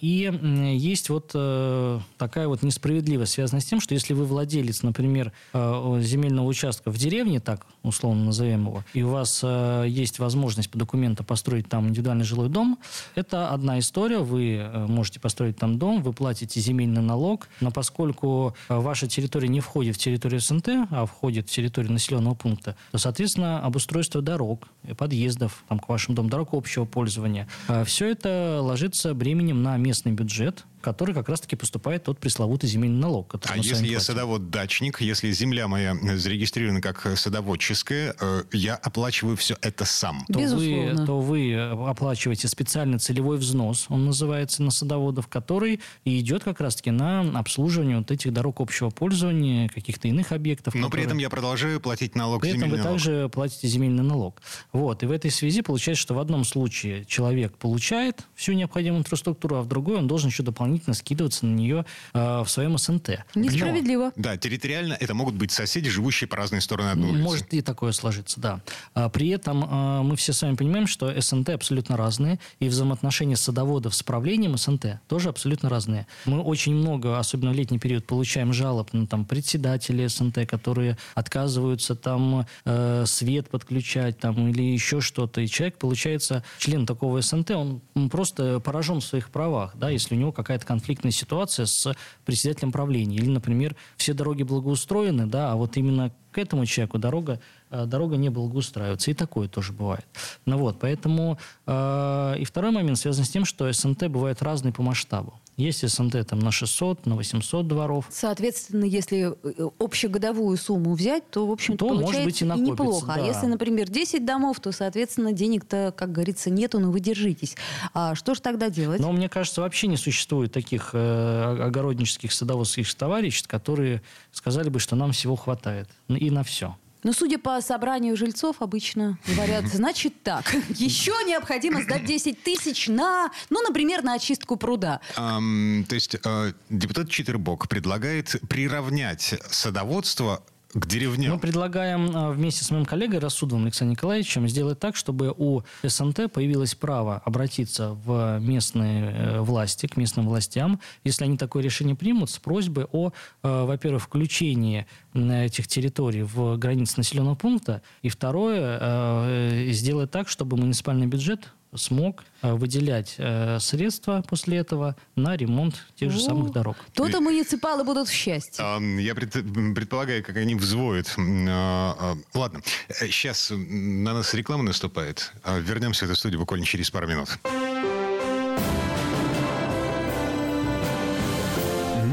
И 0.00 0.30
есть 0.78 1.08
вот 1.08 1.28
такая 1.28 2.48
вот 2.48 2.62
несправедливость, 2.62 2.97
связанная 3.26 3.60
с 3.60 3.64
тем, 3.64 3.80
что 3.80 3.94
если 3.94 4.14
вы 4.14 4.24
владелец, 4.24 4.82
например, 4.82 5.32
э, 5.52 6.00
земельного 6.02 6.46
участка 6.46 6.90
в 6.90 6.96
деревне, 6.96 7.40
так 7.40 7.66
условно 7.82 8.26
назовем 8.26 8.66
его, 8.66 8.84
и 8.94 9.02
у 9.02 9.10
вас 9.10 9.40
э, 9.42 9.84
есть 9.88 10.18
возможность 10.18 10.70
по 10.70 10.78
документу 10.78 11.24
построить 11.24 11.68
там 11.68 11.88
индивидуальный 11.88 12.24
жилой 12.24 12.48
дом, 12.48 12.78
это 13.14 13.50
одна 13.50 13.78
история. 13.78 14.18
Вы 14.18 14.56
э, 14.56 14.86
можете 14.86 15.20
построить 15.20 15.56
там 15.56 15.78
дом, 15.78 16.02
вы 16.02 16.12
платите 16.12 16.60
земельный 16.60 17.02
налог, 17.02 17.48
но 17.60 17.70
поскольку 17.70 18.54
ваша 18.68 19.06
территория 19.06 19.48
не 19.48 19.60
входит 19.60 19.96
в 19.96 19.98
территорию 19.98 20.40
СНТ, 20.40 20.68
а 20.90 21.06
входит 21.06 21.48
в 21.48 21.52
территорию 21.52 21.92
населенного 21.92 22.34
пункта, 22.34 22.76
то, 22.92 22.98
соответственно, 22.98 23.60
обустройство 23.60 24.22
дорог, 24.22 24.68
подъездов 24.96 25.64
там, 25.68 25.78
к 25.78 25.88
вашим 25.88 26.14
дом, 26.14 26.28
дорог 26.28 26.52
общего 26.52 26.84
пользования, 26.84 27.48
все 27.84 28.10
это 28.10 28.60
ложится 28.62 29.14
бременем 29.14 29.62
на 29.62 29.76
местный 29.76 30.12
бюджет, 30.12 30.64
который 30.80 31.14
как 31.14 31.28
раз-таки 31.28 31.56
поступает 31.56 32.04
тот 32.04 32.18
пресловутый 32.18 32.68
земельный 32.68 33.00
налог. 33.00 33.28
который 33.28 33.54
А 33.54 33.56
если 33.56 33.86
я 33.86 33.92
платим. 33.98 34.00
садовод-дачник, 34.00 35.00
если 35.00 35.30
земля 35.32 35.68
моя 35.68 35.94
зарегистрирована 36.16 36.80
как 36.80 37.06
садоводческая, 37.16 38.14
э, 38.20 38.42
я 38.52 38.74
оплачиваю 38.74 39.36
все 39.36 39.56
это 39.62 39.84
сам. 39.84 40.24
то 40.32 40.38
вы, 40.38 40.42
Безусловно. 40.42 41.06
то 41.06 41.20
вы 41.20 41.54
оплачиваете 41.88 42.48
специальный 42.48 42.98
целевой 42.98 43.38
взнос, 43.38 43.86
он 43.88 44.06
называется 44.06 44.62
на 44.62 44.70
садоводов, 44.70 45.28
который 45.28 45.80
и 46.04 46.18
идет 46.20 46.44
как 46.44 46.60
раз-таки 46.60 46.90
на 46.90 47.20
обслуживание 47.38 47.98
вот 47.98 48.10
этих 48.10 48.32
дорог 48.32 48.60
общего 48.60 48.90
пользования, 48.90 49.68
каких-то 49.68 50.08
иных 50.08 50.32
объектов. 50.32 50.74
Но 50.74 50.82
при 50.82 51.02
которые- 51.02 51.06
этом 51.06 51.18
я 51.18 51.30
продолжаю 51.30 51.80
платить 51.80 52.14
налог 52.14 52.40
при 52.40 52.50
этом 52.50 52.60
земельный 52.60 52.78
вы 52.78 52.84
налог. 52.84 52.92
также 52.98 53.28
платите 53.28 53.68
земельный 53.68 54.02
налог. 54.04 54.40
Вот. 54.72 55.02
И 55.02 55.06
в 55.06 55.10
этой 55.12 55.30
связи 55.30 55.62
получается, 55.62 56.02
что 56.02 56.14
в 56.14 56.18
одном 56.18 56.44
случае 56.44 57.04
человек 57.06 57.56
получает 57.56 58.26
всю 58.34 58.52
необходимую 58.52 59.00
инфраструктуру, 59.00 59.56
а 59.56 59.62
в 59.62 59.68
другой 59.68 59.96
он 59.96 60.06
должен 60.06 60.28
еще 60.30 60.42
дополнительно 60.42 60.67
скидываться 60.92 61.46
на 61.46 61.54
нее 61.54 61.84
э, 62.14 62.42
в 62.42 62.48
своем 62.48 62.78
СНТ. 62.78 63.24
Несправедливо. 63.34 64.12
Да, 64.16 64.36
территориально 64.36 64.94
это 64.94 65.14
могут 65.14 65.34
быть 65.34 65.52
соседи, 65.52 65.88
живущие 65.88 66.28
по 66.28 66.36
разные 66.36 66.60
стороны 66.60 66.90
одной 66.90 67.10
улицы. 67.10 67.22
Может 67.22 67.54
и 67.54 67.62
такое 67.62 67.92
сложиться, 67.92 68.40
да. 68.40 68.60
А 68.94 69.08
При 69.08 69.28
этом 69.28 69.64
э, 69.64 70.02
мы 70.02 70.16
все 70.16 70.32
с 70.32 70.42
вами 70.42 70.56
понимаем, 70.56 70.86
что 70.86 71.12
СНТ 71.20 71.50
абсолютно 71.50 71.96
разные, 71.96 72.38
и 72.60 72.68
взаимоотношения 72.68 73.36
садоводов 73.36 73.94
с 73.94 74.02
правлением 74.02 74.56
СНТ 74.56 75.00
тоже 75.08 75.28
абсолютно 75.28 75.68
разные. 75.68 76.06
Мы 76.24 76.40
очень 76.40 76.74
много, 76.74 77.18
особенно 77.18 77.52
в 77.52 77.54
летний 77.54 77.78
период, 77.78 78.06
получаем 78.06 78.52
жалоб 78.52 78.92
на 78.92 79.06
там, 79.06 79.24
председателей 79.24 80.08
СНТ, 80.08 80.48
которые 80.48 80.96
отказываются 81.14 81.94
там 81.94 82.46
э, 82.64 83.04
свет 83.06 83.48
подключать 83.48 84.18
там, 84.18 84.48
или 84.48 84.62
еще 84.62 85.00
что-то. 85.00 85.40
И 85.40 85.46
человек, 85.46 85.78
получается, 85.78 86.44
член 86.58 86.86
такого 86.86 87.20
СНТ, 87.20 87.50
он 87.50 87.80
просто 88.10 88.60
поражен 88.60 89.00
в 89.00 89.04
своих 89.04 89.30
правах, 89.30 89.72
да, 89.76 89.90
если 89.90 90.14
у 90.14 90.18
него 90.18 90.32
какая-то 90.32 90.57
возникает 90.58 90.64
конфликтная 90.64 91.12
ситуация 91.12 91.66
с 91.66 91.94
председателем 92.24 92.72
правления. 92.72 93.16
Или, 93.16 93.28
например, 93.30 93.76
все 93.96 94.14
дороги 94.14 94.42
благоустроены, 94.42 95.26
да, 95.26 95.52
а 95.52 95.56
вот 95.56 95.76
именно 95.76 96.12
к 96.32 96.38
этому 96.38 96.66
человеку 96.66 96.98
дорога, 96.98 97.40
дорога 97.70 98.16
не 98.16 98.28
благоустраивается. 98.28 99.10
И 99.10 99.14
такое 99.14 99.48
тоже 99.48 99.72
бывает. 99.72 100.06
Ну 100.46 100.58
вот, 100.58 100.78
поэтому... 100.80 101.38
Э, 101.66 102.34
и 102.38 102.44
второй 102.44 102.70
момент 102.70 102.98
связан 102.98 103.24
с 103.24 103.28
тем, 103.28 103.44
что 103.44 103.70
СНТ 103.72 104.08
бывает 104.08 104.42
разный 104.42 104.72
по 104.72 104.82
масштабу. 104.82 105.34
Есть 105.58 105.86
СНТ 105.88 106.24
там 106.24 106.38
на 106.38 106.52
600, 106.52 107.06
на 107.06 107.16
800 107.16 107.66
дворов. 107.66 108.06
Соответственно, 108.10 108.84
если 108.84 109.34
э, 109.42 109.68
общегодовую 109.80 110.56
сумму 110.56 110.94
взять, 110.94 111.28
то, 111.30 111.46
в 111.46 111.50
общем-то, 111.50 111.84
То, 111.84 111.88
может 111.88 112.04
получается 112.04 112.26
быть, 112.26 112.42
и 112.42 112.44
и, 112.44 112.48
накопится, 112.48 112.72
неплохо. 112.84 113.12
А 113.12 113.16
да. 113.16 113.26
если, 113.26 113.46
например, 113.46 113.90
10 113.90 114.24
домов, 114.24 114.60
то, 114.60 114.70
соответственно, 114.70 115.32
денег-то, 115.32 115.92
как 115.96 116.12
говорится, 116.12 116.48
нету, 116.48 116.78
но 116.78 116.92
вы 116.92 117.00
держитесь. 117.00 117.56
А 117.92 118.14
что 118.14 118.34
же 118.34 118.40
тогда 118.40 118.70
делать? 118.70 119.00
Но 119.00 119.10
мне 119.10 119.28
кажется, 119.28 119.60
вообще 119.60 119.88
не 119.88 119.96
существует 119.96 120.52
таких 120.52 120.90
э, 120.92 121.64
огороднических 121.66 122.32
садоводских 122.32 122.94
товариществ, 122.94 123.48
которые 123.48 124.02
сказали 124.30 124.68
бы, 124.68 124.78
что 124.78 124.94
нам 124.94 125.10
всего 125.10 125.34
хватает. 125.34 125.88
И 126.08 126.30
на 126.30 126.44
все. 126.44 126.76
Ну, 127.02 127.12
судя 127.12 127.38
по 127.38 127.60
собранию 127.60 128.16
жильцов, 128.16 128.56
обычно 128.60 129.18
говорят, 129.26 129.66
значит 129.72 130.22
так, 130.22 130.54
еще 130.70 131.12
необходимо 131.26 131.82
сдать 131.82 132.04
10 132.04 132.42
тысяч 132.42 132.88
на, 132.88 133.30
ну, 133.50 133.62
например, 133.62 134.02
на 134.02 134.14
очистку 134.14 134.56
пруда. 134.56 135.00
Ам, 135.16 135.84
то 135.88 135.94
есть 135.94 136.16
э, 136.22 136.52
депутат 136.70 137.10
Читербок 137.10 137.68
предлагает 137.68 138.36
приравнять 138.48 139.34
садоводство 139.50 140.42
к 140.74 140.86
деревням. 140.86 141.32
Мы 141.32 141.38
предлагаем 141.38 142.10
а, 142.14 142.30
вместе 142.30 142.64
с 142.64 142.70
моим 142.70 142.84
коллегой 142.84 143.20
Рассудовым 143.20 143.64
Александром 143.64 143.92
Николаевичем 143.92 144.48
сделать 144.48 144.78
так, 144.78 144.96
чтобы 144.96 145.34
у 145.36 145.62
СНТ 145.82 146.30
появилось 146.30 146.74
право 146.74 147.22
обратиться 147.24 147.92
в 148.04 148.38
местные 148.40 149.10
э, 149.10 149.40
власти, 149.40 149.86
к 149.86 149.96
местным 149.96 150.28
властям, 150.28 150.80
если 151.04 151.24
они 151.24 151.38
такое 151.38 151.62
решение 151.62 151.96
примут, 151.96 152.30
с 152.30 152.38
просьбой 152.38 152.86
о, 152.92 153.08
э, 153.08 153.64
во-первых, 153.64 154.02
включении 154.02 154.86
этих 155.14 155.68
территорий 155.68 156.22
в 156.22 156.56
границы 156.58 156.94
населенного 156.98 157.34
пункта, 157.34 157.82
и 158.02 158.10
второе, 158.10 158.78
э, 158.80 159.68
сделать 159.70 160.10
так, 160.10 160.28
чтобы 160.28 160.56
муниципальный 160.56 161.06
бюджет 161.06 161.48
смог 161.74 162.24
э, 162.42 162.52
выделять 162.54 163.14
э, 163.18 163.58
средства 163.60 164.22
после 164.26 164.58
этого 164.58 164.96
на 165.16 165.36
ремонт 165.36 165.74
тех 165.96 166.10
же 166.10 166.18
О, 166.18 166.20
самых 166.20 166.50
дорог. 166.52 166.76
То-то 166.94 167.20
муниципалы 167.20 167.84
будут 167.84 168.08
в 168.08 168.12
счастье. 168.12 168.64
Я 169.00 169.14
пред- 169.14 169.74
предполагаю, 169.74 170.24
как 170.24 170.36
они 170.36 170.54
взвоют. 170.54 171.14
А, 171.18 171.96
а, 171.98 172.16
Ладно, 172.34 172.60
сейчас 172.88 173.50
на 173.50 174.14
нас 174.14 174.34
реклама 174.34 174.62
наступает. 174.62 175.32
А, 175.44 175.58
Вернемся 175.58 176.06
в 176.06 176.10
эту 176.10 176.18
студию 176.18 176.40
буквально 176.40 176.64
через 176.66 176.90
пару 176.90 177.06
минут. 177.06 177.38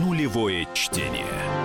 Нулевое 0.04 0.68
чтение. 0.74 1.65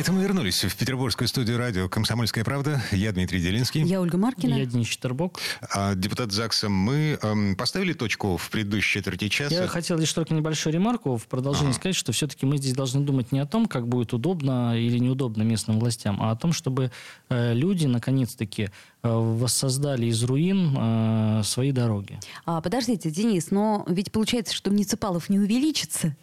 Это 0.00 0.12
мы 0.12 0.22
вернулись 0.22 0.64
в 0.64 0.74
петербургскую 0.78 1.28
студию 1.28 1.58
радио 1.58 1.86
«Комсомольская 1.86 2.42
правда». 2.42 2.82
Я 2.90 3.12
Дмитрий 3.12 3.38
Делинский. 3.38 3.82
Я 3.82 4.00
Ольга 4.00 4.16
Маркина. 4.16 4.54
Я 4.54 4.64
Денис 4.64 4.86
Четербок. 4.86 5.38
А, 5.74 5.94
Депутат 5.94 6.32
ЗАГСа, 6.32 6.70
мы 6.70 7.18
ам, 7.20 7.54
поставили 7.54 7.92
точку 7.92 8.38
в 8.38 8.48
предыдущей 8.48 8.94
четверти 8.94 9.28
часа. 9.28 9.54
Я 9.54 9.66
хотел 9.66 9.98
лишь 9.98 10.10
только 10.14 10.32
небольшую 10.32 10.72
ремарку 10.72 11.18
в 11.18 11.26
продолжение 11.26 11.74
сказать, 11.74 11.96
что 11.96 12.12
все-таки 12.12 12.46
мы 12.46 12.56
здесь 12.56 12.72
должны 12.72 13.02
думать 13.02 13.30
не 13.30 13.40
о 13.40 13.46
том, 13.46 13.66
как 13.66 13.88
будет 13.88 14.14
удобно 14.14 14.74
или 14.74 14.96
неудобно 14.96 15.42
местным 15.42 15.78
властям, 15.78 16.22
а 16.22 16.30
о 16.30 16.36
том, 16.36 16.54
чтобы 16.54 16.92
э, 17.28 17.52
люди 17.52 17.84
наконец-таки 17.84 18.62
э, 18.62 18.68
воссоздали 19.02 20.06
из 20.06 20.22
руин 20.24 20.76
э, 20.76 21.42
свои 21.42 21.72
дороги. 21.72 22.18
А, 22.44 22.60
подождите, 22.60 23.10
Денис, 23.10 23.50
но 23.50 23.84
ведь 23.88 24.12
получается, 24.12 24.54
что 24.54 24.70
муниципалов 24.70 25.30
не 25.30 25.38
увеличится. 25.38 26.16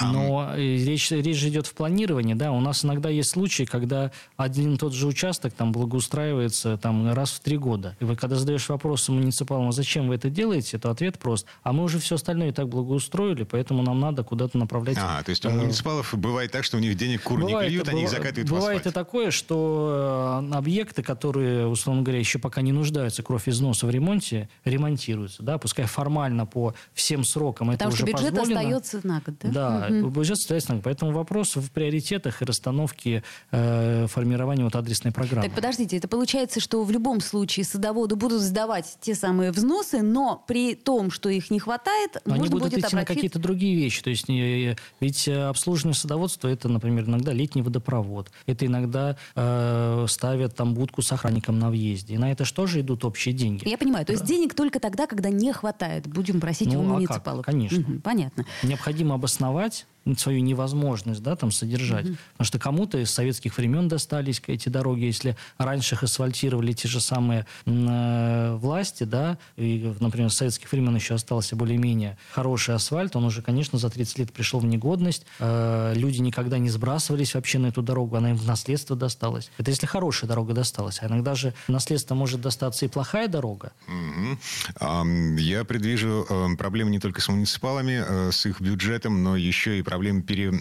Но 0.00 0.52
э, 0.54 0.60
речь, 0.60 1.10
речь 1.10 1.36
же 1.36 1.48
идет 1.48 1.66
в 1.66 1.74
планировании, 1.74 2.34
да, 2.34 2.52
у 2.52 2.60
нас 2.60 2.84
иногда 2.84 3.08
есть 3.08 3.30
случаи, 3.30 3.64
когда 3.64 4.12
один 4.36 4.74
и 4.74 4.78
тот 4.78 4.92
же 4.92 5.08
участок 5.08 5.54
там 5.54 5.72
благоустраивается 5.72 6.76
там 6.76 7.12
раз 7.12 7.32
в 7.32 7.40
три 7.40 7.56
года. 7.56 7.96
И 7.98 8.04
вот 8.04 8.18
когда 8.18 8.36
задаешь 8.36 8.68
вопрос 8.68 9.08
муниципалам, 9.08 9.68
а 9.68 9.72
зачем 9.72 10.08
вы 10.08 10.14
это 10.14 10.30
делаете, 10.30 10.78
то 10.78 10.90
ответ 10.90 11.18
прост. 11.18 11.46
А 11.64 11.72
мы 11.72 11.82
уже 11.82 11.98
все 11.98 12.14
остальное 12.14 12.50
и 12.50 12.52
так 12.52 12.68
благоустроили, 12.68 13.42
поэтому 13.42 13.82
нам 13.82 13.98
надо 13.98 14.22
куда-то 14.22 14.56
направлять 14.56 14.98
А, 15.00 15.22
то 15.24 15.30
есть 15.30 15.44
у 15.44 15.48
э, 15.48 15.52
муниципалов 15.52 16.14
бывает 16.16 16.52
так, 16.52 16.62
что 16.64 16.76
у 16.76 16.80
них 16.80 16.96
денег 16.96 17.22
кур 17.22 17.42
не 17.42 17.52
клюют, 17.52 17.88
они 17.88 18.04
их 18.04 18.10
закатывают 18.10 18.48
в 18.48 18.52
бывает 18.52 18.86
и 18.86 18.90
такое, 18.92 19.32
что 19.32 20.44
объекты, 20.52 21.02
которые, 21.02 21.66
условно 21.66 22.02
говоря, 22.02 22.19
еще 22.20 22.38
пока 22.38 22.62
не 22.62 22.72
нуждаются 22.72 23.22
кровь 23.22 23.48
из 23.48 23.60
носа 23.60 23.86
в 23.86 23.90
ремонте, 23.90 24.48
ремонтируются, 24.64 25.42
да, 25.42 25.58
пускай 25.58 25.86
формально 25.86 26.46
по 26.46 26.74
всем 26.94 27.24
срокам 27.24 27.70
Потому 27.70 27.90
это 27.90 27.96
что 27.96 28.04
уже 28.04 28.12
бюджет 28.12 28.34
позволено. 28.36 28.60
остается 28.60 29.00
на 29.06 29.20
год, 29.20 29.34
да? 29.42 29.50
Да, 29.50 29.86
Мгм. 29.90 30.10
бюджет 30.10 30.38
остается 30.38 30.70
на 30.70 30.74
год. 30.76 30.84
Поэтому 30.84 31.12
вопрос 31.12 31.56
в 31.56 31.70
приоритетах 31.70 32.42
и 32.42 32.44
расстановке 32.44 33.22
э, 33.50 34.06
формирования 34.08 34.64
вот 34.64 34.76
адресной 34.76 35.12
программы. 35.12 35.46
Так 35.46 35.54
подождите, 35.54 35.96
это 35.96 36.08
получается, 36.08 36.60
что 36.60 36.84
в 36.84 36.90
любом 36.90 37.20
случае 37.20 37.64
садоводы 37.64 38.16
будут 38.16 38.42
сдавать 38.42 38.96
те 39.00 39.14
самые 39.14 39.50
взносы, 39.52 40.02
но 40.02 40.44
при 40.46 40.74
том, 40.74 41.10
что 41.10 41.28
их 41.28 41.50
не 41.50 41.58
хватает, 41.58 42.16
Но 42.24 42.34
они 42.34 42.40
можно 42.42 42.52
будут 42.52 42.68
будет 42.70 42.84
идти 42.84 42.94
на 42.94 43.02
обратиться... 43.02 43.14
какие-то 43.14 43.38
другие 43.38 43.76
вещи. 43.76 44.02
То 44.02 44.10
есть, 44.10 44.28
э, 44.28 44.76
ведь 45.00 45.28
э, 45.28 45.42
обслуживание 45.48 45.94
садоводства 45.94 46.48
это, 46.48 46.68
например, 46.68 47.04
иногда 47.04 47.32
летний 47.32 47.62
водопровод. 47.62 48.30
Это 48.46 48.66
иногда 48.66 49.16
э, 49.34 50.06
ставят 50.08 50.54
там 50.56 50.74
будку 50.74 51.02
с 51.02 51.12
охранником 51.12 51.58
на 51.58 51.70
въезде. 51.70 52.09
И 52.10 52.18
на 52.18 52.32
это 52.32 52.44
же 52.44 52.52
тоже 52.52 52.80
идут 52.80 53.04
общие 53.04 53.32
деньги. 53.32 53.68
Я 53.68 53.78
понимаю, 53.78 54.04
то 54.04 54.12
есть 54.12 54.24
денег 54.24 54.54
только 54.54 54.80
тогда, 54.80 55.06
когда 55.06 55.30
не 55.30 55.52
хватает. 55.52 56.06
Будем 56.08 56.40
просить 56.40 56.72
Ну, 56.72 56.80
у 56.80 56.82
а 56.82 56.84
как? 56.84 56.92
муниципалов. 56.94 57.46
Конечно. 57.46 57.78
Мгм, 57.80 58.00
понятно. 58.00 58.44
Необходимо 58.62 59.14
обосновать 59.14 59.86
свою 60.16 60.40
невозможность 60.40 61.22
да, 61.22 61.36
там 61.36 61.50
содержать. 61.50 62.06
Потому 62.32 62.46
что 62.46 62.58
кому-то 62.58 62.98
из 62.98 63.10
советских 63.10 63.56
времен 63.56 63.88
достались 63.88 64.42
эти 64.46 64.68
дороги. 64.68 65.04
Если 65.04 65.36
раньше 65.58 65.94
их 65.94 66.02
асфальтировали 66.02 66.72
те 66.72 66.88
же 66.88 67.00
самые 67.00 67.46
э, 67.66 68.56
власти, 68.56 69.04
да, 69.04 69.38
и, 69.56 69.94
например, 70.00 70.30
с 70.30 70.36
советских 70.36 70.70
времен 70.72 70.94
еще 70.94 71.14
остался 71.14 71.56
более-менее 71.56 72.16
хороший 72.32 72.74
асфальт, 72.74 73.16
он 73.16 73.24
уже, 73.24 73.42
конечно, 73.42 73.78
за 73.78 73.90
30 73.90 74.18
лет 74.18 74.32
пришел 74.32 74.60
в 74.60 74.64
негодность. 74.64 75.26
Э, 75.38 75.92
люди 75.94 76.18
никогда 76.20 76.58
не 76.58 76.70
сбрасывались 76.70 77.34
вообще 77.34 77.58
на 77.58 77.66
эту 77.66 77.82
дорогу, 77.82 78.16
она 78.16 78.30
им 78.30 78.36
в 78.36 78.46
наследство 78.46 78.96
досталась. 78.96 79.50
Это 79.58 79.70
если 79.70 79.86
хорошая 79.86 80.28
дорога 80.28 80.54
досталась. 80.54 80.98
А 81.02 81.06
иногда 81.06 81.34
же 81.34 81.54
в 81.66 81.70
наследство 81.70 82.14
может 82.14 82.40
достаться 82.40 82.84
и 82.84 82.88
плохая 82.88 83.28
дорога. 83.28 83.72
Ам, 84.78 85.36
Я 85.36 85.64
предвижу 85.64 86.26
ам, 86.28 86.56
проблемы 86.56 86.90
не 86.90 86.98
только 87.00 87.20
с 87.20 87.28
муниципалами, 87.28 88.02
э, 88.06 88.32
с 88.32 88.46
их 88.46 88.60
бюджетом, 88.60 89.22
но 89.22 89.36
еще 89.36 89.78
и 89.78 89.82
проблемы 89.90 90.22
пере- 90.22 90.52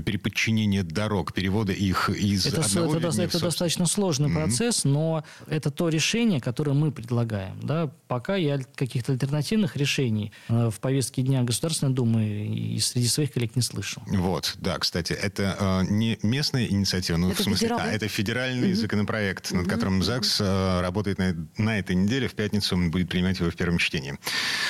переподчинения 0.00 0.84
дорог, 0.84 1.32
перевода 1.32 1.72
их 1.72 2.08
из 2.08 2.46
Это, 2.46 2.62
одного 2.62 2.96
это, 2.96 3.08
это 3.08 3.16
собственное. 3.16 3.42
достаточно 3.42 3.86
сложный 3.86 4.30
процесс, 4.30 4.84
но 4.84 5.24
это 5.48 5.70
то 5.70 5.88
решение, 5.88 6.40
которое 6.40 6.72
мы 6.72 6.92
предлагаем. 6.92 7.58
Да? 7.62 7.90
Пока 8.06 8.36
я 8.36 8.60
каких-то 8.76 9.12
альтернативных 9.12 9.76
решений 9.76 10.32
э, 10.48 10.70
в 10.70 10.78
повестке 10.78 11.22
дня 11.22 11.42
Государственной 11.42 11.92
Думы 11.92 12.24
и 12.24 12.78
среди 12.78 13.08
своих 13.08 13.32
коллег 13.32 13.56
не 13.56 13.62
слышал. 13.62 14.02
Вот, 14.06 14.54
да, 14.58 14.78
кстати, 14.78 15.12
это 15.12 15.56
э, 15.58 15.92
не 15.92 16.18
местная 16.22 16.66
инициатива, 16.66 17.16
ну, 17.16 17.30
Это 17.30 17.42
в 17.42 17.44
смысле, 17.44 17.66
федерал, 17.68 17.80
а 17.80 17.86
да? 17.86 17.92
это 17.92 18.08
федеральный 18.08 18.74
законопроект, 18.74 19.50
над 19.50 19.68
которым 19.68 20.02
ЗАГС 20.02 20.40
э, 20.40 20.80
работает 20.80 21.18
на, 21.18 21.34
на 21.58 21.78
этой 21.78 21.96
неделе. 21.96 22.28
В 22.28 22.34
пятницу 22.34 22.76
он 22.76 22.92
будет 22.92 23.08
принимать 23.08 23.40
его 23.40 23.50
в 23.50 23.56
первом 23.56 23.78
чтении. 23.78 24.16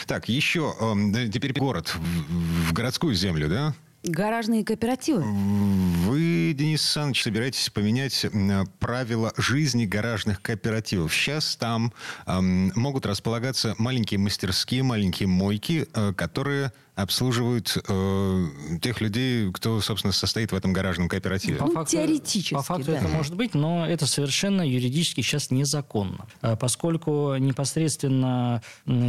Так, 0.06 0.28
еще 0.30 0.74
э, 0.80 1.28
теперь 1.28 1.52
город, 1.52 1.94
в, 1.94 2.68
в 2.70 2.72
городскую 2.72 3.14
землю, 3.14 3.48
да? 3.48 3.74
Гаражные 4.02 4.64
кооперативы. 4.64 5.22
Вы, 5.22 6.54
Денис 6.56 6.80
Александрович, 6.80 7.22
собираетесь 7.22 7.68
поменять 7.68 8.24
м, 8.24 8.66
правила 8.78 9.32
жизни 9.36 9.84
гаражных 9.84 10.40
кооперативов. 10.40 11.14
Сейчас 11.14 11.54
там 11.56 11.92
эм, 12.26 12.72
могут 12.74 13.04
располагаться 13.04 13.74
маленькие 13.76 14.18
мастерские, 14.18 14.82
маленькие 14.82 15.28
мойки, 15.28 15.86
э, 15.92 16.14
которые 16.14 16.72
обслуживают 17.02 17.76
э, 17.88 18.46
тех 18.80 19.00
людей, 19.00 19.50
кто, 19.52 19.80
собственно, 19.80 20.12
состоит 20.12 20.52
в 20.52 20.54
этом 20.54 20.72
гаражном 20.72 21.08
кооперативе. 21.08 21.56
По 21.56 21.66
ну, 21.66 21.72
факту, 21.72 21.92
теоретически, 21.92 22.54
По 22.54 22.62
факту 22.62 22.86
да. 22.86 22.98
это 22.98 23.08
может 23.08 23.34
быть, 23.34 23.54
но 23.54 23.86
это 23.86 24.06
совершенно 24.06 24.62
юридически 24.62 25.20
сейчас 25.20 25.50
незаконно. 25.50 26.26
Э, 26.42 26.56
поскольку 26.56 27.36
непосредственно 27.36 28.62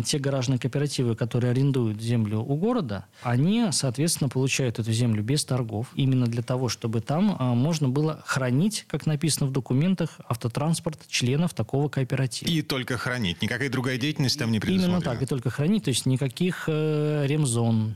те 0.06 0.20
гаражные 0.20 0.60
кооперативы, 0.60 1.16
которые 1.16 1.52
арендуют 1.52 2.02
землю 2.02 2.40
у 2.40 2.56
города, 2.56 3.06
они, 3.24 3.68
соответственно, 3.72 4.30
получают 4.30 4.80
эту 4.80 4.92
землю 4.92 5.24
без 5.24 5.46
торгов. 5.46 5.88
Именно 5.96 6.28
для 6.28 6.42
того, 6.42 6.70
чтобы 6.70 7.02
там 7.02 7.36
э, 7.38 7.44
можно 7.44 7.90
было 7.90 8.22
хранить, 8.26 8.86
как 8.88 9.06
написано 9.06 9.48
в 9.48 9.52
документах, 9.52 10.20
автотранспорт 10.28 11.00
членов 11.08 11.54
такого 11.54 11.90
кооператива. 11.90 12.50
И 12.50 12.62
только 12.62 12.98
хранить. 12.98 13.42
Никакая 13.42 13.70
другая 13.70 13.98
деятельность 13.98 14.40
там 14.40 14.52
не 14.52 14.60
предусмотрена. 14.60 14.98
Именно 14.98 15.02
так, 15.02 15.22
и 15.22 15.26
только 15.26 15.50
хранить. 15.50 15.84
То 15.86 15.90
есть 15.90 16.06
никаких 16.06 16.66
э, 16.68 17.26